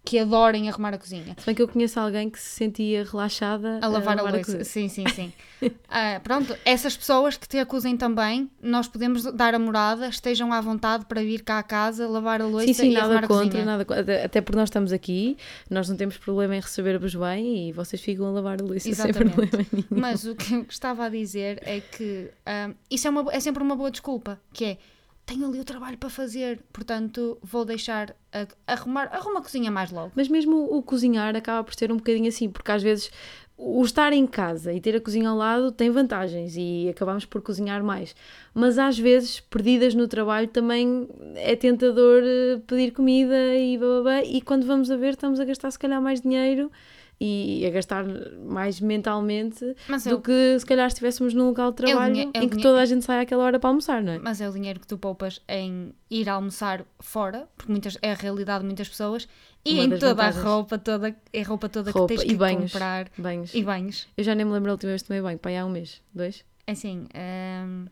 que 0.06 0.20
adorem 0.20 0.68
arrumar 0.70 0.94
a 0.94 0.98
cozinha. 0.98 1.34
Se 1.38 1.46
bem 1.46 1.56
que 1.56 1.62
eu 1.62 1.68
conheço 1.68 1.98
alguém 1.98 2.30
que 2.30 2.38
se 2.38 2.50
sentia 2.50 3.06
relaxada 3.06 3.80
A 3.82 3.88
lavar 3.88 4.20
a, 4.20 4.22
louça. 4.24 4.40
cozinha. 4.40 4.64
Sim, 4.66 4.90
sim, 4.90 5.06
sim. 5.08 5.34
Ah, 5.88 6.20
pronto, 6.22 6.54
essas 6.66 6.98
pessoas 6.98 7.38
que 7.38 7.48
te 7.48 7.58
acusem 7.58 7.96
também, 7.96 8.50
nós 8.62 8.88
podemos 8.88 9.24
dar 9.32 9.54
a 9.56 9.60
morada, 9.60 10.08
estejam 10.10 10.52
à 10.52 10.60
vontade 10.60 11.06
para 11.06 11.22
vir 11.22 11.42
cá 11.44 11.60
à 11.60 11.64
casa, 11.64 12.06
lavar 12.08 12.42
a 12.42 12.46
louça 12.46 12.66
Sim, 12.66 12.74
sim, 12.74 12.90
e 12.92 12.98
arrumar 12.98 13.14
nada 13.14 13.26
a 13.26 13.28
contra, 13.30 13.46
cozinha. 13.46 13.66
nada 13.66 13.86
contra. 13.86 14.26
Até- 14.26 14.42
porque 14.42 14.58
nós 14.60 14.68
estamos 14.68 14.92
aqui, 14.92 15.38
nós 15.70 15.88
não 15.88 15.96
temos 15.96 16.18
problema 16.18 16.56
em 16.56 16.60
receber-vos 16.60 17.16
bem 17.16 17.70
e 17.70 17.72
vocês 17.72 18.02
ficam 18.02 18.26
a 18.26 18.32
lavar 18.32 18.60
a 18.62 18.66
louça 18.66 18.94
sem 18.94 19.14
problema 19.14 19.48
nenhum. 19.72 19.86
Mas 19.90 20.26
o 20.26 20.36
que 20.36 20.54
eu 20.54 20.66
estava 20.68 21.06
a 21.06 21.10
dizer 21.10 21.62
é 21.66 21.80
que 21.80 22.30
ah, 22.46 22.72
isso 22.92 23.08
é, 23.08 23.10
uma, 23.10 23.34
é 23.34 23.40
sempre 23.40 23.64
uma 23.64 23.76
boa 23.76 23.90
desculpa, 23.92 24.38
que 24.52 24.66
é 24.66 24.78
tenho 25.26 25.48
ali 25.48 25.60
o 25.60 25.64
trabalho 25.64 25.98
para 25.98 26.10
fazer, 26.10 26.62
portanto 26.74 27.38
vou 27.42 27.64
deixar 27.66 28.16
a- 28.32 28.48
arrumar, 28.68 29.10
arruma 29.14 29.40
a 29.40 29.42
cozinha 29.42 29.72
mais 29.72 29.92
logo. 29.92 30.12
Mas 30.16 30.28
mesmo 30.28 30.66
o 30.76 30.82
cozinhar 30.84 31.36
acaba 31.36 31.64
por 31.64 31.74
ser 31.74 31.92
um 31.92 31.98
bocadinho 31.98 32.28
assim, 32.28 32.50
porque 32.50 32.72
às 32.72 32.84
vezes 32.84 33.10
o 33.58 33.84
estar 33.86 34.12
em 34.12 34.26
casa 34.28 34.74
e 34.74 34.82
ter 34.82 34.96
a 34.96 35.00
cozinha 35.02 35.30
ao 35.30 35.38
lado 35.38 35.72
tem 35.72 35.90
vantagens 35.90 36.56
e 36.58 36.90
acabamos 36.90 37.24
por 37.24 37.42
cozinhar 37.42 37.84
mais. 37.84 38.16
Mas 38.54 38.78
às 38.80 38.98
vezes, 38.98 39.40
perdidas 39.40 39.94
no 39.96 40.08
trabalho, 40.08 40.48
também 40.48 41.08
é 41.36 41.56
tentador 41.56 42.22
eh, 42.26 42.60
pedir 42.68 42.92
comida 42.92 43.56
e 43.56 43.78
blá, 43.78 43.88
blá, 43.88 44.02
blá, 44.02 44.24
e 44.24 44.42
quando 44.42 44.66
vamos 44.66 44.90
a 44.92 44.98
ver 44.98 45.12
estamos 45.12 45.40
a 45.40 45.46
gastar 45.46 45.70
se 45.72 45.80
calhar 45.80 46.02
mais 46.02 46.20
dinheiro 46.20 46.72
e 47.20 47.66
a 47.66 47.70
gastar 47.70 48.04
mais 48.46 48.80
mentalmente 48.82 49.76
Mas 49.88 50.06
é, 50.06 50.10
do 50.10 50.18
o, 50.18 50.22
que 50.22 50.58
se 50.60 50.66
calhar 50.66 50.88
estivéssemos 50.88 51.34
num 51.34 51.48
local 51.48 51.72
de 51.72 51.78
trabalho 51.78 52.14
dinhe- 52.14 52.32
é 52.34 52.44
em 52.44 52.50
que 52.50 52.62
toda 52.62 52.82
a 52.82 52.86
gente 52.86 53.06
sai 53.06 53.22
àquela 53.22 53.44
hora 53.44 53.60
para 53.60 53.70
almoçar, 53.70 54.02
não 54.02 54.14
é? 54.14 54.20
mas 54.20 54.42
é 54.42 54.50
o 54.50 54.52
dinheiro 54.52 54.80
que 54.80 54.88
tu 54.88 54.98
poupas 54.98 55.42
em 55.48 55.94
ir 56.10 56.28
almoçar 56.30 56.84
fora, 57.00 57.48
porque 57.56 57.72
muitas, 57.72 57.98
é 58.02 58.12
a 58.12 58.16
realidade 58.16 58.60
de 58.62 58.66
muitas 58.66 58.90
pessoas, 58.90 59.28
e 59.66 59.76
Uma 59.76 59.84
em 59.86 59.90
toda 59.92 60.08
vantagens. 60.16 60.46
a 60.46 60.50
roupa, 60.50 60.78
toda, 60.78 61.16
é 61.32 61.42
roupa 61.42 61.70
toda 61.70 61.92
Roupa 61.92 62.14
que 62.14 62.20
tens 62.20 62.28
que 62.30 62.36
banhos. 62.38 62.72
comprar. 62.74 63.10
Banhos. 63.18 63.54
E 63.54 63.64
banhos. 63.64 64.08
Eu 64.18 64.24
já 64.26 64.36
nem 64.36 64.46
me 64.46 64.52
lembro 64.52 64.72
a 64.72 64.74
última 64.74 64.90
vez 64.90 65.02
que 65.04 65.08
tomei 65.08 65.22
banho, 65.22 65.40
pai, 65.40 65.58
há 65.58 65.66
um 65.66 65.70
mês, 65.70 66.02
dois. 66.14 66.44
Assim, 66.68 67.08
hum, 67.14 67.86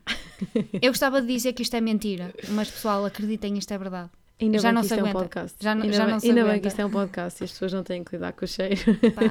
eu 0.81 0.91
gostava 0.91 1.21
de 1.21 1.27
dizer 1.27 1.53
que 1.53 1.61
isto 1.61 1.75
é 1.75 1.81
mentira, 1.81 2.33
mas 2.49 2.69
pessoal, 2.69 3.05
acreditem, 3.05 3.57
isto 3.57 3.73
é 3.73 3.77
verdade. 3.77 4.09
Ainda 4.41 4.57
Já 4.57 4.69
bem 4.69 4.73
não 4.73 4.81
que 4.81 4.87
isto 4.87 4.93
é 4.93 4.97
um 4.97 4.99
aguenta. 5.05 5.19
podcast. 5.19 5.57
Já 5.63 5.71
ainda 5.73 5.91
já 5.93 6.03
bem, 6.05 6.13
não 6.13 6.19
se 6.19 6.27
ainda 6.27 6.41
bem 6.41 6.49
aguenta. 6.49 6.61
que 6.61 6.67
isto 6.67 6.79
é 6.81 6.85
um 6.85 6.89
podcast 6.89 7.41
e 7.41 7.45
as 7.45 7.51
pessoas 7.51 7.73
não 7.73 7.83
têm 7.83 8.03
que 8.03 8.15
lidar 8.15 8.33
com 8.33 8.43
o 8.43 8.47
cheiro. 8.47 8.75
Pá, 9.13 9.21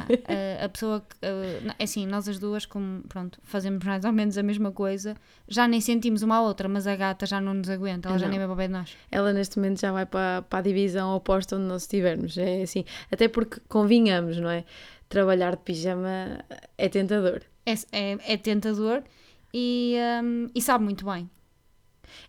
a, 0.61 0.65
a 0.65 0.69
pessoa 0.69 1.01
que. 1.01 1.17
não, 1.67 1.75
é 1.79 1.83
assim, 1.85 2.07
nós 2.07 2.29
as 2.29 2.39
duas, 2.39 2.65
como 2.65 3.03
pronto, 3.09 3.39
fazemos 3.43 3.85
mais 3.85 4.05
ou 4.05 4.13
menos 4.13 4.39
a 4.39 4.43
mesma 4.43 4.71
coisa, 4.71 5.17
já 5.49 5.67
nem 5.67 5.81
sentimos 5.81 6.23
uma 6.23 6.37
à 6.37 6.43
outra, 6.43 6.69
mas 6.69 6.87
a 6.87 6.95
gata 6.95 7.27
já 7.27 7.41
não 7.41 7.55
nos 7.55 7.69
aguenta, 7.69 8.09
ela 8.09 8.19
já 8.19 8.27
Não. 8.27 8.31
nem 8.31 8.39
vai 8.39 8.47
para 8.47 8.55
o 8.55 8.57
pé 8.57 8.67
de 8.69 8.73
nós. 8.73 8.97
Ela 9.11 9.33
neste 9.33 9.59
momento 9.59 9.81
já 9.81 9.91
vai 9.91 10.07
para, 10.07 10.43
para 10.43 10.59
a 10.61 10.63
divisão 10.63 11.15
oposta 11.17 11.57
onde 11.57 11.65
nós 11.65 11.83
estivermos. 11.83 12.39
É 12.39 12.63
assim, 12.63 12.85
até 13.11 13.27
porque 13.27 13.61
convinhamos, 13.69 14.39
não 14.39 14.49
é? 14.49 14.65
Trabalhar 15.09 15.57
de 15.57 15.63
pijama 15.63 16.39
é 16.79 16.89
tentador. 16.89 17.41
É, 17.67 17.73
é, 17.93 18.19
é 18.35 18.37
tentador 18.37 19.03
e, 19.53 19.97
um, 20.23 20.47
e 20.55 20.63
sabe 20.63 20.85
muito 20.85 21.05
bem. 21.05 21.29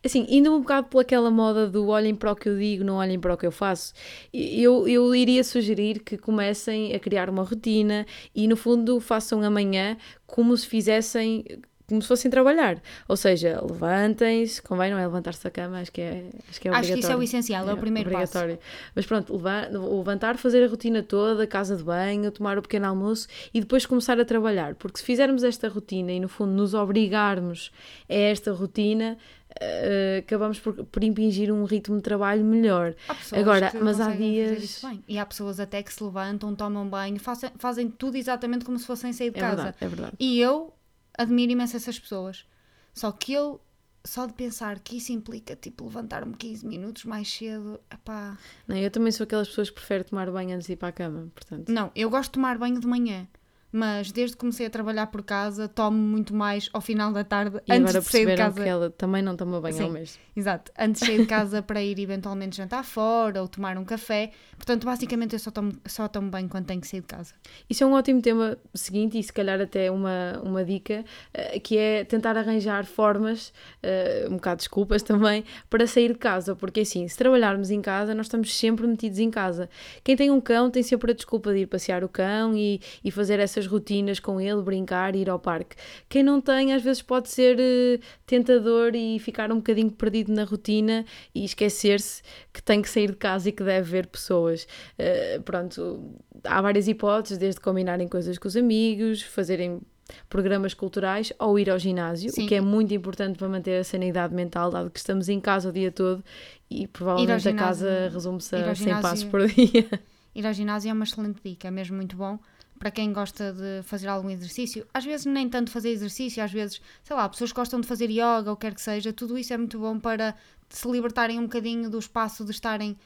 Assim, 0.03 0.25
indo 0.29 0.53
um 0.53 0.59
bocado 0.61 0.87
pelaquela 0.87 1.29
moda 1.31 1.67
do 1.67 1.87
olhem 1.87 2.15
para 2.15 2.31
o 2.31 2.35
que 2.35 2.49
eu 2.49 2.57
digo, 2.57 2.83
não 2.83 2.95
olhem 2.95 3.19
para 3.19 3.33
o 3.33 3.37
que 3.37 3.45
eu 3.45 3.51
faço, 3.51 3.93
eu, 4.33 4.87
eu 4.87 5.13
iria 5.15 5.43
sugerir 5.43 5.99
que 5.99 6.17
comecem 6.17 6.93
a 6.95 6.99
criar 6.99 7.29
uma 7.29 7.43
rotina 7.43 8.05
e, 8.35 8.47
no 8.47 8.55
fundo, 8.57 8.99
façam 8.99 9.41
amanhã 9.43 9.97
como 10.25 10.55
se 10.55 10.65
fizessem, 10.67 11.43
como 11.87 12.01
se 12.01 12.07
fossem 12.07 12.31
trabalhar. 12.31 12.81
Ou 13.07 13.17
seja, 13.17 13.59
levantem-se, 13.69 14.61
convém 14.61 14.89
não 14.91 14.97
é 14.97 15.05
levantar-se 15.05 15.43
da 15.43 15.49
cama, 15.49 15.79
acho 15.81 15.91
que 15.91 15.99
é, 15.99 16.23
acho 16.49 16.61
que 16.61 16.67
é 16.69 16.71
Acho 16.71 16.93
que 16.93 16.99
isso 16.99 17.11
é 17.11 17.15
o 17.17 17.21
essencial, 17.21 17.69
é, 17.69 17.73
o 17.73 17.77
primeiro 17.77 18.09
passo. 18.09 18.37
obrigatório. 18.37 18.59
Mas 18.95 19.05
pronto, 19.05 19.35
leva- 19.35 19.67
levantar, 19.97 20.37
fazer 20.37 20.63
a 20.63 20.67
rotina 20.69 21.03
toda, 21.03 21.45
casa 21.45 21.75
de 21.75 21.83
banho, 21.83 22.31
tomar 22.31 22.57
o 22.57 22.61
pequeno 22.61 22.85
almoço 22.87 23.27
e 23.53 23.59
depois 23.59 23.85
começar 23.85 24.17
a 24.19 24.23
trabalhar. 24.23 24.75
Porque 24.75 24.99
se 24.99 25.03
fizermos 25.03 25.43
esta 25.43 25.67
rotina 25.67 26.13
e, 26.13 26.19
no 26.21 26.29
fundo, 26.29 26.53
nos 26.53 26.73
obrigarmos 26.73 27.71
a 28.09 28.13
esta 28.13 28.53
rotina, 28.53 29.17
eh, 29.59 30.19
acabamos 30.25 30.59
por, 30.59 30.85
por 30.85 31.03
impingir 31.03 31.51
um 31.53 31.63
ritmo 31.63 31.97
de 31.97 32.01
trabalho 32.03 32.43
melhor. 32.43 32.95
Há 33.07 33.39
Agora, 33.39 33.71
que 33.71 33.77
mas 33.77 33.99
há 33.99 34.11
dias-. 34.15 34.83
E 35.07 35.17
há 35.17 35.25
pessoas 35.25 35.59
até 35.59 35.81
que 35.83 35.93
se 35.93 36.03
levantam, 36.03 36.55
tomam 36.55 36.87
banho, 36.89 37.19
fazem, 37.19 37.49
fazem 37.57 37.89
tudo 37.89 38.15
exatamente 38.17 38.63
como 38.65 38.77
se 38.79 38.85
fossem 38.85 39.11
sair 39.13 39.31
de 39.31 39.37
É 39.37 39.41
casa. 39.41 39.55
verdade, 39.63 39.77
é 39.81 39.87
verdade. 39.87 40.15
E 40.19 40.39
eu 40.39 40.73
admiro 41.17 41.51
imenso 41.51 41.75
essas 41.75 41.99
pessoas. 41.99 42.45
Só 42.93 43.11
que 43.11 43.33
eu, 43.33 43.61
só 44.03 44.25
de 44.25 44.33
pensar 44.33 44.79
que 44.79 44.97
isso 44.97 45.11
implica, 45.11 45.55
tipo, 45.55 45.85
levantar-me 45.85 46.35
15 46.35 46.65
minutos 46.65 47.05
mais 47.05 47.31
cedo, 47.31 47.79
epá. 47.91 48.37
Não, 48.67 48.75
eu 48.75 48.89
também 48.91 49.11
sou 49.11 49.23
aquelas 49.23 49.47
pessoas 49.47 49.69
que 49.69 49.75
preferem 49.75 50.03
tomar 50.03 50.29
banho 50.31 50.53
antes 50.55 50.67
de 50.67 50.73
ir 50.73 50.75
para 50.77 50.89
a 50.89 50.91
cama, 50.91 51.27
portanto. 51.33 51.69
Não, 51.69 51.91
eu 51.95 52.09
gosto 52.09 52.29
de 52.29 52.33
tomar 52.33 52.57
banho 52.57 52.79
de 52.79 52.87
manhã. 52.87 53.27
Mas 53.71 54.11
desde 54.11 54.35
que 54.35 54.39
comecei 54.41 54.65
a 54.65 54.69
trabalhar 54.69 55.07
por 55.07 55.23
casa, 55.23 55.67
tomo 55.67 55.97
muito 55.97 56.35
mais 56.35 56.69
ao 56.73 56.81
final 56.81 57.11
da 57.13 57.23
tarde, 57.23 57.57
E 57.67 57.71
antes 57.73 57.93
de 57.93 58.01
sair 58.01 58.27
de 58.27 58.35
casa. 58.35 58.61
que 58.61 58.67
ela 58.67 58.89
também 58.89 59.21
não 59.21 59.35
toma 59.37 59.61
banho 59.61 59.81
ao 59.81 59.87
Sim. 59.87 59.93
mês. 59.93 60.19
Exato, 60.35 60.71
antes 60.77 61.01
de 61.01 61.07
sair 61.07 61.19
de 61.19 61.25
casa 61.27 61.61
para 61.61 61.81
ir 61.81 61.97
eventualmente 61.99 62.57
jantar 62.57 62.83
fora 62.83 63.41
ou 63.41 63.47
tomar 63.47 63.77
um 63.77 63.85
café. 63.85 64.31
Portanto, 64.57 64.85
basicamente 64.85 65.33
eu 65.33 65.39
só 65.39 65.51
tomo, 65.51 65.71
só 65.85 66.07
tomo 66.07 66.29
banho 66.29 66.49
quando 66.49 66.65
tenho 66.65 66.81
que 66.81 66.87
sair 66.87 67.01
de 67.01 67.07
casa. 67.07 67.33
Isso 67.69 67.83
é 67.83 67.87
um 67.87 67.93
ótimo 67.93 68.21
tema 68.21 68.57
seguinte 68.73 69.17
e 69.17 69.23
se 69.23 69.31
calhar 69.31 69.59
até 69.61 69.89
uma, 69.89 70.39
uma 70.43 70.63
dica, 70.65 71.03
eh, 71.33 71.59
que 71.59 71.77
é 71.77 72.03
tentar 72.03 72.35
arranjar 72.37 72.85
formas, 72.85 73.53
eh, 73.81 74.27
um 74.29 74.35
bocado 74.35 74.57
de 74.57 74.61
desculpas 74.63 75.01
também, 75.03 75.43
para 75.69 75.87
sair 75.87 76.09
de 76.13 76.19
casa, 76.19 76.55
porque 76.55 76.81
assim, 76.81 77.07
se 77.07 77.17
trabalharmos 77.17 77.71
em 77.71 77.81
casa, 77.81 78.13
nós 78.13 78.25
estamos 78.27 78.53
sempre 78.57 78.85
metidos 78.85 79.17
em 79.19 79.31
casa. 79.31 79.69
Quem 80.03 80.15
tem 80.15 80.29
um 80.29 80.41
cão 80.41 80.69
tem 80.69 80.83
sempre 80.83 81.11
a 81.11 81.15
desculpa 81.15 81.53
de 81.53 81.59
ir 81.59 81.67
passear 81.67 82.03
o 82.03 82.09
cão 82.09 82.55
e, 82.55 82.79
e 83.03 83.09
fazer 83.11 83.39
essas 83.39 83.60
certas 83.61 83.67
rotinas 83.67 84.19
com 84.19 84.39
ele, 84.41 84.61
brincar, 84.61 85.15
ir 85.15 85.29
ao 85.29 85.39
parque. 85.39 85.75
Quem 86.09 86.23
não 86.23 86.41
tem, 86.41 86.73
às 86.73 86.81
vezes 86.81 87.01
pode 87.01 87.29
ser 87.29 87.57
eh, 87.59 87.99
tentador 88.25 88.95
e 88.95 89.19
ficar 89.19 89.51
um 89.51 89.57
bocadinho 89.57 89.91
perdido 89.91 90.31
na 90.33 90.43
rotina 90.43 91.05
e 91.33 91.43
esquecer-se 91.45 92.21
que 92.53 92.61
tem 92.61 92.81
que 92.81 92.89
sair 92.89 93.11
de 93.11 93.17
casa 93.17 93.49
e 93.49 93.51
que 93.51 93.63
deve 93.63 93.89
ver 93.89 94.07
pessoas. 94.07 94.67
Eh, 94.97 95.39
pronto, 95.45 96.15
há 96.43 96.61
várias 96.61 96.87
hipóteses, 96.87 97.37
desde 97.37 97.61
combinarem 97.61 98.07
coisas 98.07 98.37
com 98.37 98.47
os 98.47 98.55
amigos, 98.57 99.21
fazerem 99.21 99.81
programas 100.27 100.73
culturais 100.73 101.31
ou 101.39 101.57
ir 101.57 101.69
ao 101.69 101.79
ginásio, 101.79 102.29
Sim. 102.31 102.43
o 102.43 102.47
que 102.47 102.55
é 102.55 102.61
muito 102.61 102.93
importante 102.93 103.37
para 103.37 103.47
manter 103.47 103.79
a 103.79 103.83
sanidade 103.83 104.33
mental, 104.35 104.69
dado 104.69 104.89
que 104.89 104.99
estamos 104.99 105.29
em 105.29 105.39
casa 105.39 105.69
o 105.69 105.71
dia 105.71 105.89
todo 105.89 106.21
e 106.69 106.85
provavelmente 106.85 107.31
a 107.31 107.37
ginásio- 107.51 107.85
casa 107.87 108.09
resume-se 108.13 108.55
a 108.55 108.75
100 108.75 108.75
ginásio- 108.75 109.01
passos 109.01 109.23
por 109.25 109.47
dia. 109.47 109.87
Ir 110.35 110.45
ao 110.47 110.53
ginásio 110.53 110.89
é 110.89 110.93
uma 110.93 111.03
excelente 111.05 111.39
dica, 111.43 111.67
é 111.67 111.71
mesmo 111.71 111.95
muito 111.95 112.15
bom 112.17 112.37
para 112.81 112.89
quem 112.89 113.13
gosta 113.13 113.53
de 113.53 113.83
fazer 113.83 114.07
algum 114.07 114.27
exercício. 114.31 114.87
Às 114.91 115.05
vezes 115.05 115.27
nem 115.27 115.47
tanto 115.47 115.69
fazer 115.69 115.89
exercício, 115.89 116.43
às 116.43 116.51
vezes, 116.51 116.81
sei 117.03 117.15
lá, 117.15 117.29
pessoas 117.29 117.51
que 117.51 117.55
gostam 117.55 117.79
de 117.79 117.85
fazer 117.85 118.09
yoga 118.09 118.49
ou 118.49 118.55
quer 118.57 118.73
que 118.73 118.81
seja, 118.81 119.13
tudo 119.13 119.37
isso 119.37 119.53
é 119.53 119.57
muito 119.57 119.77
bom 119.77 119.99
para 119.99 120.33
se 120.67 120.89
libertarem 120.89 121.37
um 121.37 121.43
bocadinho 121.43 121.91
do 121.91 121.99
espaço 121.99 122.43
de 122.43 122.49
estarem 122.49 122.97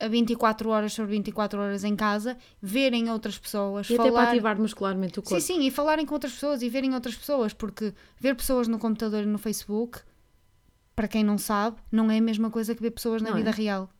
a 0.00 0.08
24 0.08 0.66
horas 0.70 0.94
sobre 0.94 1.12
24 1.12 1.60
horas 1.60 1.84
em 1.84 1.94
casa, 1.94 2.38
verem 2.62 3.10
outras 3.10 3.36
pessoas, 3.38 3.90
E 3.90 3.96
falar... 3.96 4.08
até 4.08 4.16
para 4.16 4.30
ativar 4.30 4.58
muscularmente 4.58 5.18
o 5.18 5.22
corpo. 5.22 5.38
Sim, 5.38 5.56
sim, 5.60 5.66
e 5.66 5.70
falarem 5.70 6.06
com 6.06 6.14
outras 6.14 6.32
pessoas 6.32 6.62
e 6.62 6.70
verem 6.70 6.94
outras 6.94 7.14
pessoas, 7.14 7.52
porque 7.52 7.92
ver 8.18 8.34
pessoas 8.34 8.66
no 8.66 8.78
computador 8.78 9.24
e 9.24 9.26
no 9.26 9.36
Facebook, 9.36 9.98
para 10.96 11.06
quem 11.06 11.22
não 11.22 11.36
sabe, 11.36 11.76
não 11.92 12.10
é 12.10 12.16
a 12.16 12.22
mesma 12.22 12.50
coisa 12.50 12.74
que 12.74 12.80
ver 12.80 12.92
pessoas 12.92 13.20
na 13.20 13.28
Não 13.28 13.36
é? 13.36 13.40
vida 13.40 13.50
real. 13.50 13.90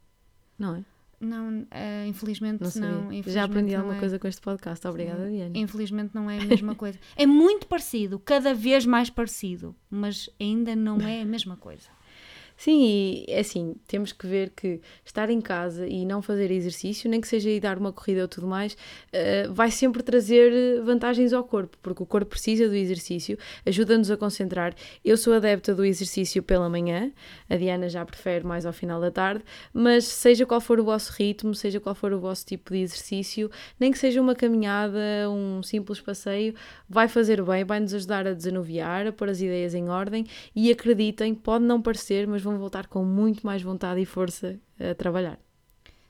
Não 0.59 0.77
é? 0.77 0.85
Não, 1.23 1.65
eh, 1.71 2.07
infelizmente 2.09 2.61
Não 2.61 2.71
não. 2.81 3.03
infelizmente 3.05 3.31
Já 3.31 3.45
aprendi 3.45 3.75
alguma 3.77 3.97
é. 3.97 3.99
coisa 4.01 4.19
com 4.19 4.27
este 4.27 4.41
podcast. 4.41 4.87
Obrigada, 4.89 5.31
Diana. 5.31 5.57
Infelizmente 5.57 6.11
não 6.15 6.29
é 6.29 6.39
a 6.39 6.45
mesma 6.45 6.75
coisa. 6.75 6.99
É 7.17 7.25
muito 7.27 7.67
parecido, 7.69 8.19
cada 8.19 8.53
vez 8.53 8.85
mais 8.85 9.09
parecido, 9.09 9.75
mas 9.89 10.29
ainda 10.41 10.75
não 10.75 11.01
é 11.01 11.23
a 11.23 11.25
mesma 11.25 11.57
coisa. 11.57 11.89
Sim, 12.63 12.81
e 12.81 13.25
é 13.27 13.41
assim, 13.41 13.75
temos 13.89 14.13
que 14.13 14.25
ver 14.25 14.51
que 14.51 14.81
estar 15.05 15.29
em 15.29 15.41
casa 15.41 15.85
e 15.85 16.07
não 16.07 16.23
fazer 16.23 16.49
exercício, 16.49 17.11
nem 17.11 17.21
que 17.21 17.27
seja 17.27 17.51
ir 17.51 17.59
dar 17.59 17.77
uma 17.77 17.93
corrida 17.93 18.23
ou 18.23 18.29
tudo 18.29 18.47
mais, 18.47 18.77
eh, 19.13 19.49
vai 19.51 19.69
sempre 19.69 20.01
trazer 20.01 20.81
vantagens 20.85 21.33
ao 21.33 21.43
corpo, 21.43 21.77
porque 21.83 22.05
o 22.05 22.07
corpo 22.07 22.31
precisa 22.31 22.69
do 22.69 22.77
exercício, 22.77 23.37
ajuda-nos 23.67 24.13
a 24.13 24.17
concentrar. 24.17 24.77
Eu 25.05 25.17
sou 25.17 25.33
adepta 25.33 25.75
do 25.75 25.85
exercício 25.85 26.41
pela 26.41 26.69
manhã, 26.69 27.11
a 27.51 27.57
Diana 27.57 27.89
já 27.89 28.05
prefere 28.05 28.47
mais 28.47 28.65
ao 28.65 28.73
final 28.73 29.01
da 29.01 29.11
tarde, 29.11 29.43
mas 29.75 30.05
seja 30.05 30.47
qual 30.47 30.61
for 30.61 30.79
o 30.79 30.85
vosso 30.85 31.13
ritmo, 31.15 31.57
seja 31.57 31.81
qual 31.81 31.97
for 31.97 32.13
o 32.13 32.21
vosso 32.21 32.47
tipo 32.47 32.73
de 32.73 32.79
exercício, 32.79 33.51
nem 33.81 33.91
que 33.91 33.99
seja 33.99 34.21
uma 34.21 34.37
caminhada, 34.37 35.01
um 35.29 35.65
simples 35.65 36.01
passeio, 36.01 36.55
vai 36.89 37.09
fazer 37.09 37.43
bem, 37.43 37.65
vai 37.65 37.81
nos 37.81 37.93
ajudar 37.93 38.25
a 38.25 38.33
desanuviar, 38.33 39.05
a 39.09 39.11
pôr 39.13 39.31
as 39.31 39.41
ideias 39.41 39.75
em 39.75 39.89
ordem 39.89 40.25
e 40.55 40.71
acreditem, 40.71 41.35
pode 41.35 41.65
não 41.65 41.83
parecer, 41.83 42.25
mas 42.29 42.41
vão 42.41 42.52
voltar 42.59 42.87
com 42.87 43.05
muito 43.05 43.45
mais 43.47 43.63
vontade 43.63 44.01
e 44.01 44.07
força 44.07 44.59
a 44.79 44.95
trabalhar. 44.95 45.39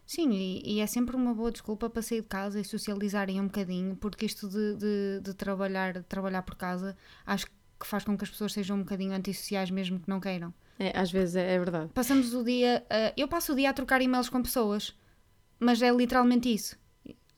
Sim, 0.05 0.31
e, 0.33 0.75
e 0.75 0.81
é 0.81 0.87
sempre 0.87 1.17
uma 1.17 1.33
boa 1.33 1.51
desculpa 1.51 1.89
para 1.89 2.03
sair 2.03 2.21
de 2.23 2.29
casa 2.29 2.61
e 2.61 2.65
socializarem 2.65 3.41
um 3.41 3.45
bocadinho, 3.47 3.97
porque 3.97 4.27
isto 4.27 4.49
de, 4.49 4.75
de, 4.77 5.21
de 5.23 5.35
trabalhar, 5.35 5.95
de 5.95 6.03
trabalhar 6.03 6.43
por 6.43 6.55
casa, 6.57 6.97
acho 7.25 7.47
que 7.47 7.53
faz 7.87 8.05
com 8.05 8.17
que 8.17 8.25
as 8.25 8.31
pessoas 8.31 8.53
sejam 8.53 8.77
um 8.77 8.81
bocadinho 8.81 9.13
antissociais 9.13 9.71
mesmo 9.71 9.99
que 10.01 10.09
não 10.09 10.21
queiram. 10.21 10.53
É, 10.79 10.97
às 10.99 11.11
vezes 11.11 11.37
é, 11.37 11.55
é 11.55 11.59
verdade. 11.59 11.91
Passamos 11.95 12.35
o 12.35 12.45
dia, 12.45 12.85
a- 12.91 13.13
eu 13.17 13.27
passo 13.29 13.53
o 13.53 13.57
dia 13.57 13.71
a 13.71 13.73
trocar 13.73 14.03
e-mails 14.03 14.29
com 14.29 14.43
pessoas, 14.43 14.95
mas 15.59 15.81
é 15.81 15.91
literalmente 15.91 16.53
isso, 16.53 16.77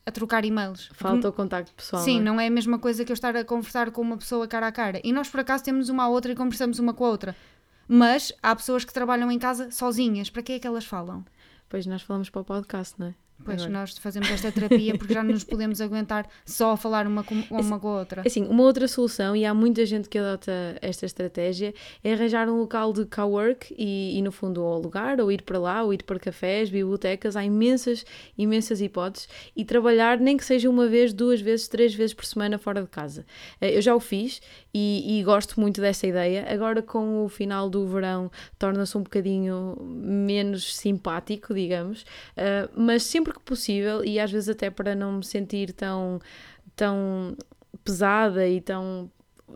a 0.06 0.10
trocar 0.10 0.44
e-mails. 0.44 0.90
Falta 0.94 1.28
o 1.28 1.32
contacto 1.32 1.72
pessoal. 1.74 2.02
Sim, 2.02 2.14
não 2.16 2.20
é? 2.20 2.24
não 2.34 2.40
é 2.40 2.46
a 2.46 2.50
mesma 2.50 2.78
coisa 2.78 3.04
que 3.04 3.12
eu 3.12 3.14
estar 3.14 3.36
a 3.36 3.44
conversar 3.44 3.90
com 3.90 4.00
uma 4.00 4.16
pessoa 4.16 4.48
cara 4.48 4.66
a 4.66 4.72
cara. 4.72 5.00
E 5.04 5.12
nós, 5.12 5.28
por 5.28 5.40
acaso, 5.40 5.62
temos 5.62 5.88
uma 5.90 6.04
a 6.04 6.08
outra 6.08 6.32
e 6.32 6.34
conversamos 6.34 6.78
uma 6.78 6.92
com 6.94 7.04
a 7.04 7.08
outra. 7.08 7.36
Mas 7.86 8.32
há 8.42 8.54
pessoas 8.54 8.84
que 8.84 8.92
trabalham 8.92 9.30
em 9.30 9.38
casa 9.38 9.70
sozinhas. 9.70 10.30
Para 10.30 10.42
que 10.42 10.52
é 10.52 10.58
que 10.58 10.66
elas 10.66 10.84
falam? 10.84 11.24
Pois 11.68 11.86
nós 11.86 12.02
falamos 12.02 12.30
para 12.30 12.40
o 12.40 12.44
podcast, 12.44 12.98
não 12.98 13.08
é? 13.08 13.23
Pois 13.42 13.62
Agora. 13.62 13.80
nós 13.80 13.98
fazemos 13.98 14.30
esta 14.30 14.50
terapia 14.50 14.96
porque 14.96 15.12
já 15.12 15.22
não 15.22 15.32
nos 15.32 15.44
podemos 15.44 15.80
aguentar 15.80 16.26
só 16.46 16.72
a 16.72 16.76
falar 16.76 17.06
uma 17.06 17.22
com, 17.24 17.34
uma 17.50 17.78
com 17.78 17.88
a 17.88 17.98
outra. 17.98 18.22
Assim, 18.24 18.46
uma 18.46 18.62
outra 18.62 18.86
solução, 18.88 19.34
e 19.36 19.44
há 19.44 19.52
muita 19.52 19.84
gente 19.84 20.08
que 20.08 20.16
adota 20.16 20.52
esta 20.80 21.04
estratégia, 21.04 21.74
é 22.02 22.12
arranjar 22.12 22.48
um 22.48 22.58
local 22.58 22.92
de 22.92 23.04
cowork 23.04 23.74
e, 23.76 24.16
e 24.18 24.22
no 24.22 24.32
fundo, 24.32 24.62
ou 24.62 24.72
alugar, 24.74 25.20
ou 25.20 25.30
ir 25.30 25.42
para 25.42 25.58
lá, 25.58 25.82
ou 25.82 25.92
ir 25.92 26.02
para 26.04 26.18
cafés, 26.18 26.70
bibliotecas, 26.70 27.36
há 27.36 27.44
imensas, 27.44 28.06
imensas 28.38 28.80
hipóteses, 28.80 29.28
e 29.54 29.64
trabalhar 29.64 30.18
nem 30.18 30.36
que 30.36 30.44
seja 30.44 30.70
uma 30.70 30.86
vez, 30.86 31.12
duas 31.12 31.40
vezes, 31.40 31.68
três 31.68 31.94
vezes 31.94 32.14
por 32.14 32.24
semana 32.24 32.56
fora 32.56 32.80
de 32.82 32.88
casa. 32.88 33.26
Eh, 33.60 33.76
Eu 33.76 33.82
já 33.82 33.94
o 33.94 34.00
fiz 34.00 34.40
e, 34.72 35.18
e 35.18 35.22
gosto 35.22 35.60
muito 35.60 35.80
dessa 35.80 36.06
ideia. 36.06 36.46
Agora, 36.48 36.80
com 36.80 37.24
o 37.24 37.28
final 37.28 37.68
do 37.68 37.86
verão, 37.86 38.30
torna-se 38.58 38.96
um 38.96 39.02
bocadinho 39.02 39.76
menos 39.80 40.76
simpático, 40.76 41.52
digamos, 41.52 42.06
eh, 42.36 42.68
mas 42.76 43.02
sempre 43.02 43.23
que 43.32 43.40
possível, 43.40 44.04
e 44.04 44.18
às 44.18 44.30
vezes 44.30 44.48
até 44.48 44.70
para 44.70 44.94
não 44.94 45.12
me 45.14 45.24
sentir 45.24 45.72
tão, 45.72 46.20
tão 46.76 47.36
pesada 47.82 48.46
e 48.48 48.60
tão 48.60 49.10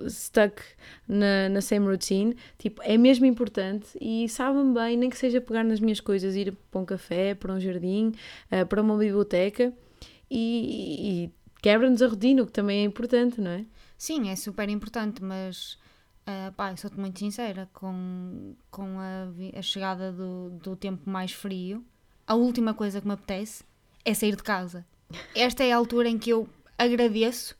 stuck 0.08 0.62
na, 1.06 1.48
na 1.48 1.60
same 1.60 1.86
routine, 1.86 2.36
tipo, 2.58 2.80
é 2.82 2.96
mesmo 2.96 3.26
importante 3.26 3.88
e 4.00 4.28
sabem 4.28 4.72
bem, 4.72 4.96
nem 4.96 5.10
que 5.10 5.16
seja 5.16 5.40
pegar 5.40 5.64
nas 5.64 5.80
minhas 5.80 6.00
coisas, 6.00 6.36
ir 6.36 6.56
para 6.70 6.80
um 6.80 6.84
café, 6.84 7.34
para 7.34 7.52
um 7.52 7.58
jardim, 7.58 8.12
eh, 8.50 8.64
para 8.64 8.82
uma 8.82 8.96
biblioteca 8.96 9.72
e, 10.30 11.24
e 11.24 11.30
quebra-nos 11.62 12.02
a 12.02 12.06
rotina, 12.06 12.42
o 12.42 12.46
que 12.46 12.52
também 12.52 12.80
é 12.80 12.84
importante, 12.84 13.40
não 13.40 13.50
é? 13.50 13.64
Sim, 13.96 14.30
é 14.30 14.36
super 14.36 14.68
importante, 14.68 15.22
mas 15.24 15.78
ah, 16.30 16.52
pá, 16.54 16.76
sou-te 16.76 17.00
muito 17.00 17.18
sincera, 17.18 17.70
com, 17.72 18.54
com 18.70 19.00
a, 19.00 19.58
a 19.58 19.62
chegada 19.62 20.12
do, 20.12 20.50
do 20.50 20.76
tempo 20.76 21.08
mais 21.08 21.32
frio, 21.32 21.82
a 22.28 22.34
última 22.34 22.74
coisa 22.74 23.00
que 23.00 23.06
me 23.06 23.14
apetece 23.14 23.64
é 24.04 24.12
sair 24.12 24.36
de 24.36 24.42
casa. 24.42 24.84
Esta 25.34 25.64
é 25.64 25.72
a 25.72 25.76
altura 25.76 26.10
em 26.10 26.18
que 26.18 26.28
eu 26.28 26.46
agradeço 26.76 27.56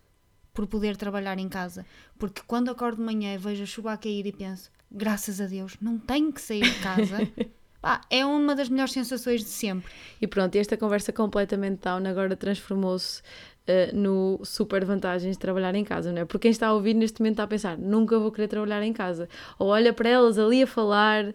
por 0.53 0.67
poder 0.67 0.95
trabalhar 0.95 1.39
em 1.39 1.49
casa, 1.49 1.87
porque 2.19 2.43
quando 2.47 2.71
acordo 2.71 2.99
de 2.99 3.03
manhã 3.03 3.33
e 3.35 3.39
vejo 3.39 3.63
a 3.63 3.67
chuva 3.67 3.93
a 3.93 3.97
cair 3.97 4.27
e 4.27 4.33
penso, 4.33 4.71
graças 4.91 5.41
a 5.41 5.47
Deus, 5.47 5.77
não 5.81 5.99
tenho 5.99 6.31
que 6.33 6.41
sair 6.43 6.63
de 6.63 6.81
casa, 6.81 7.17
pá, 7.81 8.03
é 8.11 8.27
uma 8.27 8.55
das 8.55 8.69
melhores 8.69 8.93
sensações 8.93 9.41
de 9.43 9.49
sempre. 9.49 9.91
E 10.21 10.27
pronto, 10.27 10.55
esta 10.57 10.77
conversa 10.77 11.13
completamente 11.13 11.81
down 11.81 12.07
agora 12.07 12.37
transformou-se 12.37 13.23
eh, 13.67 13.91
no 13.95 14.41
super 14.45 14.85
vantagens 14.85 15.37
de 15.37 15.39
trabalhar 15.39 15.75
em 15.75 15.85
casa, 15.85 16.13
não 16.13 16.23
é? 16.23 16.25
Porque 16.27 16.43
quem 16.43 16.51
está 16.51 16.67
a 16.67 16.75
ouvir 16.75 16.93
neste 16.93 17.21
momento 17.21 17.35
está 17.35 17.45
a 17.45 17.47
pensar, 17.47 17.79
nunca 17.79 18.19
vou 18.19 18.31
querer 18.31 18.49
trabalhar 18.49 18.83
em 18.83 18.93
casa. 18.93 19.29
Ou 19.59 19.69
olha 19.69 19.95
para 19.95 20.11
elas 20.11 20.39
ali 20.39 20.63
a 20.63 20.67
falar 20.67 21.33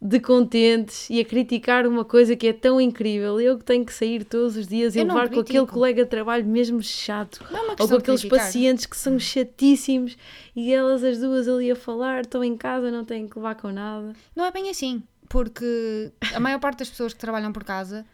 de 0.00 0.20
contentes 0.20 1.08
e 1.08 1.20
a 1.20 1.24
criticar 1.24 1.86
uma 1.86 2.04
coisa 2.04 2.36
que 2.36 2.46
é 2.46 2.52
tão 2.52 2.80
incrível. 2.80 3.40
Eu 3.40 3.58
que 3.58 3.64
tenho 3.64 3.84
que 3.84 3.92
sair 3.92 4.24
todos 4.24 4.56
os 4.56 4.66
dias 4.66 4.94
e 4.94 5.00
Eu 5.00 5.06
levar 5.06 5.30
com 5.30 5.40
aquele 5.40 5.66
colega 5.66 6.04
de 6.04 6.10
trabalho 6.10 6.44
mesmo 6.44 6.82
chato. 6.82 7.44
É 7.50 7.82
Ou 7.82 7.88
com 7.88 7.94
aqueles 7.96 8.24
pacientes 8.24 8.84
que 8.86 8.96
são 8.96 9.18
chatíssimos 9.18 10.16
e 10.54 10.72
elas 10.72 11.02
as 11.02 11.18
duas 11.18 11.48
ali 11.48 11.70
a 11.70 11.76
falar, 11.76 12.22
estão 12.22 12.44
em 12.44 12.56
casa, 12.56 12.90
não 12.90 13.04
têm 13.04 13.26
que 13.26 13.36
levar 13.36 13.54
com 13.54 13.72
nada. 13.72 14.12
Não 14.34 14.44
é 14.44 14.50
bem 14.50 14.68
assim, 14.68 15.02
porque 15.28 16.12
a 16.34 16.40
maior 16.40 16.60
parte 16.60 16.80
das 16.80 16.90
pessoas 16.90 17.14
que 17.14 17.18
trabalham 17.18 17.52
por 17.52 17.64
casa, 17.64 18.04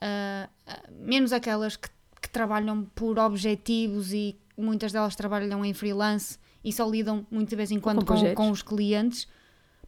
ah, 0.00 0.48
menos 0.90 1.32
aquelas 1.32 1.76
que, 1.76 1.88
que 2.20 2.28
trabalham 2.30 2.84
por 2.94 3.18
objetivos 3.18 4.12
e 4.12 4.36
muitas 4.56 4.92
delas 4.92 5.14
trabalham 5.14 5.64
em 5.64 5.72
freelance 5.72 6.38
e 6.64 6.72
só 6.72 6.88
lidam 6.88 7.24
muito 7.30 7.48
de 7.48 7.56
vez 7.56 7.70
em 7.70 7.78
quando 7.78 7.98
com, 8.00 8.04
projetos. 8.04 8.34
com 8.34 8.50
os 8.50 8.62
clientes, 8.62 9.28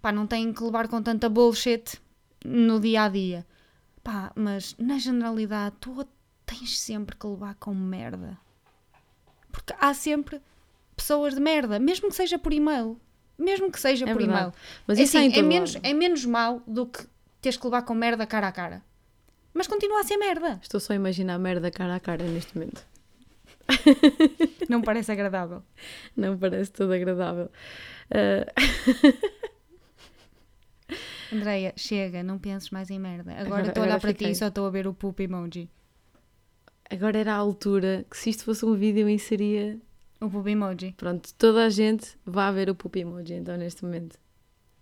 pá, 0.00 0.10
não 0.12 0.26
têm 0.26 0.52
que 0.52 0.62
levar 0.62 0.88
com 0.88 1.02
tanta 1.02 1.28
bullshit 1.28 2.00
no 2.44 2.80
dia 2.80 3.04
a 3.04 3.08
dia. 3.08 3.46
Pá, 4.02 4.32
mas 4.34 4.74
na 4.78 4.98
generalidade, 4.98 5.76
tu 5.80 6.06
tens 6.46 6.78
sempre 6.78 7.16
que 7.16 7.26
levar 7.26 7.54
com 7.56 7.74
merda. 7.74 8.36
Porque 9.52 9.74
há 9.80 9.92
sempre 9.94 10.40
pessoas 10.96 11.34
de 11.34 11.40
merda, 11.40 11.78
mesmo 11.78 12.08
que 12.08 12.14
seja 12.14 12.38
por 12.38 12.52
e-mail. 12.52 12.98
Mesmo 13.38 13.70
que 13.72 13.80
seja 13.80 14.04
É 14.04 14.12
por 14.12 14.18
verdade. 14.18 14.38
e-mail. 14.40 14.54
Mas 14.86 14.98
É 14.98 15.02
isso 15.02 15.16
assim, 15.16 15.26
em 15.26 15.30
é, 15.30 15.34
todo 15.34 15.46
menos, 15.46 15.74
lado. 15.74 15.86
é 15.86 15.94
menos 15.94 16.24
mal 16.26 16.62
do 16.66 16.86
que 16.86 17.06
teres 17.40 17.56
que 17.56 17.64
levar 17.64 17.82
com 17.82 17.94
merda 17.94 18.26
cara 18.26 18.48
a 18.48 18.52
cara. 18.52 18.82
Mas 19.54 19.66
continua 19.66 20.00
a 20.00 20.04
ser 20.04 20.16
merda. 20.18 20.58
Estou 20.62 20.78
só 20.78 20.92
a 20.92 20.96
imaginar 20.96 21.38
merda 21.38 21.70
cara 21.70 21.94
a 21.96 22.00
cara 22.00 22.22
neste 22.24 22.56
momento. 22.56 22.86
Não 24.68 24.82
parece 24.82 25.10
agradável. 25.10 25.62
Não 26.16 26.36
parece 26.38 26.70
todo 26.70 26.92
agradável. 26.92 27.50
Ah, 28.10 28.52
Andreia, 31.32 31.72
chega, 31.76 32.22
não 32.22 32.38
penses 32.38 32.70
mais 32.70 32.90
em 32.90 32.98
merda. 32.98 33.32
Agora 33.34 33.68
estou 33.68 33.82
a 33.82 33.86
olhar 33.86 34.00
para 34.00 34.12
ti 34.12 34.18
fiquei. 34.18 34.32
e 34.32 34.34
só 34.34 34.48
estou 34.48 34.66
a 34.66 34.70
ver 34.70 34.86
o 34.86 34.94
poop 34.94 35.22
emoji. 35.22 35.68
agora 36.90 37.18
era 37.18 37.34
a 37.34 37.36
altura 37.36 38.04
que 38.10 38.16
se 38.16 38.30
isto 38.30 38.44
fosse 38.44 38.64
um 38.64 38.74
vídeo 38.74 39.02
eu 39.02 39.08
inseria. 39.08 39.78
O 40.20 40.28
poop 40.28 40.50
emoji. 40.50 40.92
Pronto, 40.96 41.32
toda 41.34 41.64
a 41.64 41.70
gente 41.70 42.18
vá 42.24 42.50
ver 42.50 42.68
o 42.68 42.74
poop 42.74 42.98
emoji 42.98 43.34
então 43.34 43.56
neste 43.56 43.84
momento. 43.84 44.18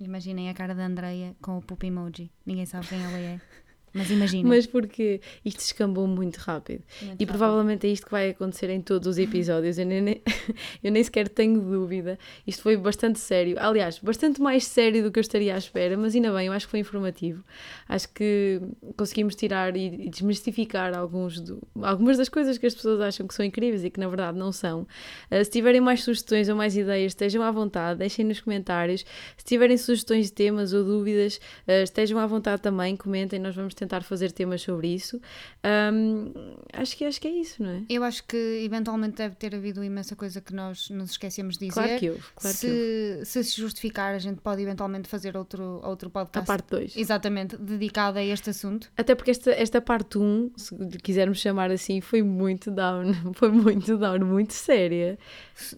Imaginem 0.01 0.49
a 0.49 0.55
cara 0.55 0.75
da 0.75 0.87
Andreia 0.87 1.35
com 1.43 1.59
o 1.59 1.63
poop 1.63 1.87
emoji. 1.87 2.31
Ninguém 2.47 2.67
sabe 2.67 2.87
quem 2.87 3.03
ela 3.03 3.19
é. 3.19 3.41
Mas 3.93 4.11
imagina. 4.11 4.49
Mas 4.49 4.67
porque 4.67 5.21
isto 5.45 5.61
escambou 5.61 6.07
muito 6.07 6.37
rápido. 6.37 6.83
Muito 6.83 7.03
E 7.03 7.09
rápido. 7.11 7.29
provavelmente 7.29 7.87
é 7.87 7.91
isto 7.91 8.05
que 8.07 8.13
vai 8.13 8.31
acontecer 8.31 8.71
em 8.71 8.81
todos 8.81 9.07
os 9.09 9.19
episódios. 9.19 9.79
Eu 9.79 9.87
nem, 9.87 10.01
nem- 10.01 10.23
eu 10.83 10.91
nem 10.93 11.03
sequer 11.03 11.29
tenho 11.29 11.61
dúvida. 11.61 12.19
Isto 12.47 12.63
foi 12.63 12.77
bastante 12.77 13.19
sério. 13.19 13.57
Aliás, 13.59 13.99
bastante 13.99 14.41
mais 14.41 14.65
sério 14.67 15.03
do 15.03 15.11
que 15.11 15.19
eu 15.19 15.23
estaria 15.23 15.55
à 15.55 15.59
espera, 15.59 15.97
mas 15.97 16.15
ainda 16.15 16.33
bem, 16.33 16.47
eu 16.47 16.53
acho 16.53 16.67
que 16.67 16.71
foi 16.71 16.81
informativo. 16.81 17.45
Acho 17.89 18.09
que 18.13 18.61
conseguimos 18.97 19.35
tirar 19.35 19.77
e, 19.77 20.07
e 20.07 20.09
desmistificar 20.11 20.97
alguns 20.97 21.41
do- 21.41 21.61
algumas 21.83 22.17
das 22.19 22.29
coisas 22.29 22.59
que 22.59 22.67
as 22.67 22.75
pessoas 22.75 23.01
acham 23.01 23.27
que 23.27 23.35
são 23.35 23.45
incríveis 23.45 23.85
e 23.85 23.91
que 23.91 23.99
na 24.01 24.09
verdade 24.09 24.39
não 24.39 24.53
são. 24.53 24.83
Uh, 25.31 25.45
se 25.45 25.51
tiverem 25.51 25.81
mais 25.81 26.03
sugestões 26.03 26.49
ou 26.49 26.57
mais 26.57 26.77
ideias, 26.77 27.13
estejam 27.13 27.43
à 27.43 27.51
vontade, 27.51 27.99
deixem 27.99 28.25
nos 28.25 28.41
comentários. 28.41 29.05
Se 29.37 29.45
tiverem 29.45 29.77
sugestões 29.77 30.27
de 30.27 30.33
temas 30.33 30.73
ou 30.73 30.85
dúvidas, 30.85 31.37
uh, 31.67 31.83
estejam 31.83 32.19
à 32.19 32.27
vontade 32.27 32.61
também, 32.63 32.97
comentem, 32.97 33.39
nós 33.39 33.55
vamos 33.55 33.75
tentar 33.79 34.03
fazer 34.03 34.33
temas 34.33 34.61
sobre 34.63 34.89
isso. 34.89 35.21
Um, 35.65 36.33
acho, 36.73 36.97
que, 36.97 37.05
acho 37.05 37.21
que 37.21 37.29
é 37.29 37.31
isso, 37.31 37.63
não 37.63 37.71
é? 37.71 37.83
Eu 37.89 38.03
acho 38.03 38.25
que 38.25 38.37
eventualmente 38.65 39.17
deve 39.17 39.35
ter 39.37 39.55
havido 39.55 39.83
imensa 39.85 40.17
coisa 40.17 40.41
que 40.41 40.55
nós 40.55 40.91
nos 40.91 41.13
esquecemos 41.13 41.57
de 41.57 41.69
dizer. 41.69 41.75
Claro 41.75 41.99
que 41.99 42.11
houve, 42.11 42.23
claro 42.35 42.57
que 42.59 42.67
houve. 42.67 43.25
se, 43.25 43.25
se 43.25 43.45
se 43.45 43.61
justificar, 43.61 44.15
a 44.15 44.19
gente 44.19 44.41
pode 44.41 44.63
eventualmente 44.63 45.09
fazer 45.09 45.37
outro, 45.37 45.81
outro 45.85 46.09
A 46.09 46.25
podcast. 46.25 46.47
parte 46.47 46.71
2. 46.71 46.97
Exatamente, 46.97 47.57
dedicado 47.57 48.19
a 48.19 48.23
este 48.23 48.51
assunto. 48.51 48.91
Até 48.97 49.15
porque 49.15 49.31
esta, 49.31 49.51
esta 49.53 49.81
parte 49.81 50.19
1, 50.19 50.53
se 50.57 50.75
lhe 50.75 50.99
quisermos 50.99 51.39
chamar 51.39 51.71
assim, 51.71 52.01
foi 52.01 52.23
muito 52.23 52.71
down. 52.71 53.15
Foi 53.35 53.51
muito 53.51 53.97
down, 53.97 54.25
muito 54.25 54.53
séria. 54.53 55.19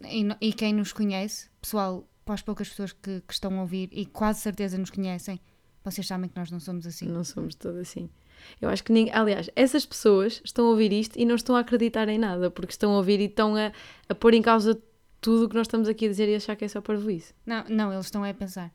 E, 0.04 0.28
e 0.40 0.52
quem 0.52 0.72
nos 0.72 0.92
conhece, 0.92 1.48
pessoal, 1.60 2.08
para 2.24 2.34
as 2.34 2.42
poucas 2.42 2.68
pessoas 2.68 2.92
que, 2.92 3.20
que 3.20 3.32
estão 3.32 3.58
a 3.58 3.62
ouvir 3.62 3.88
e 3.92 4.06
quase 4.06 4.40
certeza 4.40 4.78
nos 4.78 4.90
conhecem, 4.90 5.40
vocês 5.84 6.06
sabem 6.06 6.28
que 6.28 6.38
nós 6.38 6.50
não 6.50 6.60
somos 6.60 6.86
assim. 6.86 7.06
Não 7.06 7.24
somos 7.24 7.54
todos 7.54 7.78
assim. 7.78 8.08
Eu 8.60 8.68
acho 8.68 8.84
que 8.84 8.92
ninguém. 8.92 9.14
Aliás, 9.14 9.50
essas 9.54 9.84
pessoas 9.86 10.40
estão 10.44 10.66
a 10.66 10.70
ouvir 10.70 10.92
isto 10.92 11.18
e 11.18 11.24
não 11.24 11.34
estão 11.34 11.56
a 11.56 11.60
acreditar 11.60 12.08
em 12.08 12.18
nada, 12.18 12.50
porque 12.50 12.72
estão 12.72 12.92
a 12.92 12.96
ouvir 12.96 13.20
e 13.20 13.24
estão 13.24 13.56
a, 13.56 13.72
a 14.08 14.14
pôr 14.14 14.34
em 14.34 14.42
causa 14.42 14.80
tudo 15.20 15.44
o 15.44 15.48
que 15.48 15.54
nós 15.54 15.66
estamos 15.66 15.88
aqui 15.88 16.06
a 16.06 16.08
dizer 16.08 16.28
e 16.28 16.34
achar 16.34 16.56
que 16.56 16.64
é 16.64 16.68
só 16.68 16.80
parvoíce. 16.80 17.34
Não, 17.44 17.64
não, 17.68 17.92
eles 17.92 18.06
estão 18.06 18.24
a 18.24 18.32
pensar. 18.32 18.72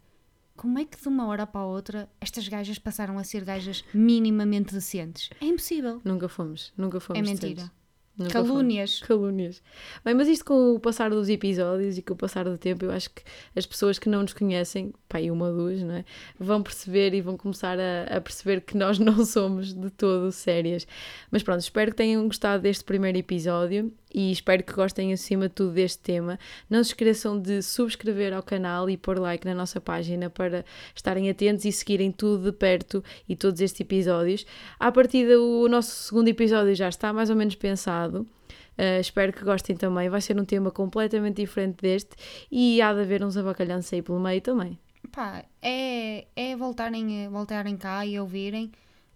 Como 0.55 0.79
é 0.79 0.85
que 0.85 0.99
de 0.99 1.07
uma 1.07 1.27
hora 1.27 1.45
para 1.45 1.61
a 1.61 1.65
outra 1.65 2.09
estas 2.21 2.47
gajas 2.47 2.79
passaram 2.79 3.17
a 3.17 3.23
ser 3.23 3.43
gajas 3.43 3.83
minimamente 3.93 4.73
decentes? 4.73 5.29
É 5.41 5.45
impossível. 5.45 6.01
Nunca 6.03 6.29
fomos. 6.29 6.71
Nunca 6.77 6.99
fomos. 6.99 7.19
É 7.19 7.21
decentes. 7.23 7.43
mentira. 7.43 7.63
Nunca 7.63 7.84
fomos. 8.17 8.33
Calúnias. 8.33 8.99
Calúnias. 9.01 9.61
Bem, 10.03 10.13
mas 10.13 10.27
isto 10.27 10.45
com 10.45 10.73
o 10.73 10.79
passar 10.79 11.09
dos 11.09 11.29
episódios 11.29 11.97
e 11.97 12.01
com 12.01 12.13
o 12.13 12.17
passar 12.17 12.45
do 12.45 12.57
tempo, 12.57 12.85
eu 12.85 12.91
acho 12.91 13.09
que 13.09 13.21
as 13.55 13.65
pessoas 13.65 13.99
que 13.99 14.09
não 14.09 14.21
nos 14.21 14.33
conhecem, 14.33 14.93
pá, 15.07 15.19
e 15.21 15.29
uma 15.29 15.49
ou 15.49 15.55
duas, 15.55 15.81
não 15.81 15.95
é? 15.95 16.05
Vão 16.39 16.61
perceber 16.63 17.13
e 17.13 17.21
vão 17.21 17.37
começar 17.37 17.77
a, 17.79 18.17
a 18.17 18.21
perceber 18.21 18.61
que 18.61 18.77
nós 18.77 18.97
não 18.99 19.25
somos 19.25 19.73
de 19.73 19.89
todo 19.89 20.31
sérias. 20.31 20.87
Mas 21.31 21.43
pronto, 21.43 21.59
espero 21.59 21.91
que 21.91 21.97
tenham 21.97 22.25
gostado 22.25 22.63
deste 22.63 22.83
primeiro 22.83 23.17
episódio 23.17 23.93
e 24.17 24.31
espero 24.31 24.63
que 24.63 24.71
gostem 24.73 25.11
acima 25.11 25.49
de 25.49 25.55
tudo 25.55 25.73
deste 25.73 25.99
tema. 26.01 26.39
Não 26.69 26.81
se 26.81 26.91
esqueçam 26.91 27.37
de 27.37 27.61
subscrever 27.61 28.33
ao 28.33 28.41
canal 28.41 28.89
e 28.89 28.95
pôr 28.95 29.19
like 29.19 29.45
na 29.45 29.53
nossa 29.53 29.81
página 29.81 30.29
para 30.29 30.63
estarem 30.95 31.29
atentos 31.29 31.65
e 31.65 31.71
seguirem 31.73 32.13
tudo 32.13 32.45
de 32.49 32.57
perto 32.57 33.03
e 33.27 33.35
todos 33.35 33.59
estes 33.59 33.81
episódios. 33.81 34.45
À 34.79 34.89
partida, 34.89 35.37
o 35.39 35.67
nosso 35.67 35.91
segundo 36.07 36.29
episódio 36.29 36.73
já 36.73 36.87
está 36.87 37.11
mais 37.11 37.29
ou 37.29 37.35
menos 37.35 37.55
pensado. 37.55 38.25
Uh, 38.77 38.99
espero 39.01 39.33
que 39.33 39.43
gostem 39.43 39.75
também. 39.75 40.07
Vai 40.09 40.21
ser 40.21 40.39
um 40.39 40.45
tema 40.45 40.71
completamente 40.71 41.37
diferente 41.41 41.81
deste 41.81 42.15
e 42.49 42.81
há 42.81 42.93
de 42.93 43.01
haver 43.01 43.21
uns 43.23 43.35
abacalhanços 43.35 43.91
aí 43.91 44.01
pelo 44.01 44.19
meio 44.19 44.39
também. 44.41 44.79
Pá, 45.11 45.43
é, 45.61 46.27
é 46.35 46.55
voltarem, 46.55 47.25
a- 47.25 47.29
voltarem 47.29 47.75
cá 47.77 48.05
e 48.05 48.19
ouvirem 48.19 48.71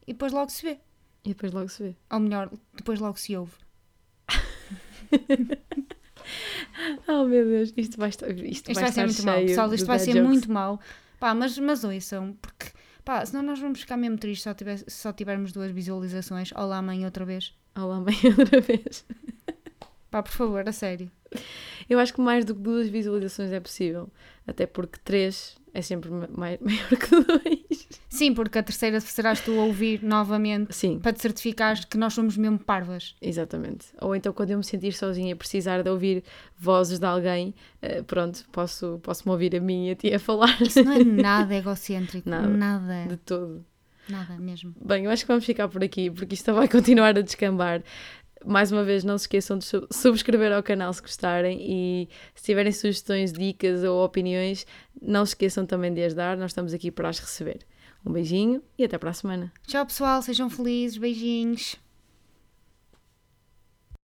e 0.05 0.13
depois 0.13 0.31
logo 0.33 0.49
se 0.49 0.61
vê. 0.65 0.77
E 1.25 1.29
depois 1.29 1.51
logo 1.51 1.67
se 1.69 1.83
vê. 1.83 1.95
Ou 2.11 2.19
melhor, 2.19 2.49
depois 2.75 2.99
logo 2.99 3.17
se 3.17 3.35
ouve. 3.35 3.53
Oh 7.07 7.23
meu 7.25 7.43
Deus, 7.45 7.73
isto 7.75 7.97
vai 7.97 8.09
estar, 8.09 8.29
isto 8.29 8.45
Isto 8.45 8.73
vai 8.73 8.83
vai 8.83 8.91
ser 8.93 9.05
muito 9.05 9.23
mau, 9.25 9.35
cheio 9.35 9.47
pessoal. 9.47 9.73
Isto 9.73 9.85
vai 9.87 9.99
ser 9.99 10.11
jokes. 10.13 10.27
muito 10.27 10.51
mau. 10.51 10.79
Pá, 11.19 11.33
mas, 11.33 11.57
mas 11.57 11.83
ouçam, 11.83 12.37
porque 12.41 12.67
pá, 13.03 13.25
senão 13.25 13.41
nós 13.43 13.59
vamos 13.59 13.81
ficar 13.81 13.97
mesmo 13.97 14.17
tristes 14.17 14.43
se 14.43 14.49
só, 14.49 14.53
tiver, 14.53 14.77
se 14.77 14.85
só 14.91 15.11
tivermos 15.11 15.51
duas 15.51 15.71
visualizações. 15.71 16.51
Olá, 16.55 16.81
mãe, 16.81 17.03
outra 17.05 17.25
vez. 17.25 17.53
Olá, 17.75 17.99
mãe, 17.99 18.15
outra 18.37 18.61
vez. 18.61 19.05
Pá, 20.11 20.21
por 20.23 20.31
favor, 20.31 20.67
a 20.67 20.71
sério. 20.71 21.11
Eu 21.89 21.99
acho 21.99 22.13
que 22.13 22.21
mais 22.21 22.45
do 22.45 22.53
que 22.55 22.61
duas 22.61 22.87
visualizações 22.89 23.51
é 23.51 23.59
possível. 23.59 24.09
Até 24.47 24.65
porque 24.65 24.99
três 25.03 25.57
é 25.73 25.81
sempre 25.81 26.09
ma- 26.09 26.29
mai- 26.31 26.59
maior 26.61 26.89
que 26.89 27.09
dois. 27.23 27.68
Sim, 28.19 28.33
porque 28.33 28.59
a 28.59 28.63
terceira 28.63 28.99
serás 28.99 29.39
tu 29.41 29.51
a 29.59 29.63
ouvir 29.63 30.03
novamente 30.03 30.75
Sim, 30.75 30.99
para 30.99 31.13
te 31.13 31.21
certificares 31.21 31.85
que 31.85 31.97
nós 31.97 32.13
somos 32.13 32.35
mesmo 32.37 32.59
parvas. 32.59 33.15
exatamente. 33.21 33.87
Ou 34.01 34.15
então 34.15 34.33
quando 34.33 34.51
eu 34.51 34.57
me 34.57 34.63
sentir 34.63 34.91
sozinha 34.93 35.31
e 35.31 35.35
precisar 35.35 35.81
de 35.81 35.89
ouvir 35.89 36.23
vozes 36.57 36.99
de 36.99 37.05
alguém, 37.05 37.53
eh, 37.81 38.01
pronto, 38.03 38.43
posso, 38.51 38.99
posso 39.01 39.23
me 39.27 39.31
ouvir 39.31 39.55
a 39.55 39.59
mim 39.59 39.87
e 39.87 39.91
a 39.91 39.95
ti 39.95 40.13
a 40.13 40.19
falar. 40.19 40.61
Isso 40.61 40.83
não 40.83 40.91
é 40.91 41.03
nada 41.03 41.55
egocêntrico. 41.55 42.29
Nada. 42.29 42.47
Nada. 42.47 43.05
De 43.07 43.17
todo. 43.17 43.65
Nada 44.09 44.37
mesmo. 44.39 44.73
Bem, 44.83 45.05
eu 45.05 45.11
acho 45.11 45.23
que 45.23 45.27
vamos 45.27 45.45
ficar 45.45 45.67
por 45.69 45.83
aqui, 45.83 46.09
porque 46.11 46.33
isto 46.33 46.53
vai 46.53 46.67
continuar 46.69 47.17
a 47.17 47.21
descambar. 47.21 47.81
Mais 48.45 48.71
uma 48.71 48.83
vez, 48.83 49.03
não 49.03 49.17
se 49.17 49.23
esqueçam 49.23 49.57
de 49.57 49.65
sub- 49.65 49.87
subscrever 49.91 50.51
ao 50.53 50.63
canal 50.63 50.91
se 50.93 51.01
gostarem 51.01 51.59
e 51.61 52.09
se 52.33 52.43
tiverem 52.45 52.71
sugestões, 52.71 53.31
dicas 53.33 53.83
ou 53.83 54.03
opiniões, 54.03 54.65
não 55.01 55.25
se 55.25 55.31
esqueçam 55.31 55.65
também 55.65 55.93
de 55.93 56.01
as 56.03 56.13
dar, 56.13 56.37
nós 56.37 56.51
estamos 56.51 56.73
aqui 56.73 56.89
para 56.89 57.09
as 57.09 57.19
receber. 57.19 57.59
Um 58.05 58.11
beijinho 58.11 58.61
e 58.77 58.83
até 58.83 58.97
para 58.97 59.09
a 59.09 59.13
semana. 59.13 59.51
Tchau, 59.67 59.85
pessoal. 59.85 60.21
Sejam 60.21 60.49
felizes. 60.49 60.97
Beijinhos. 60.97 61.75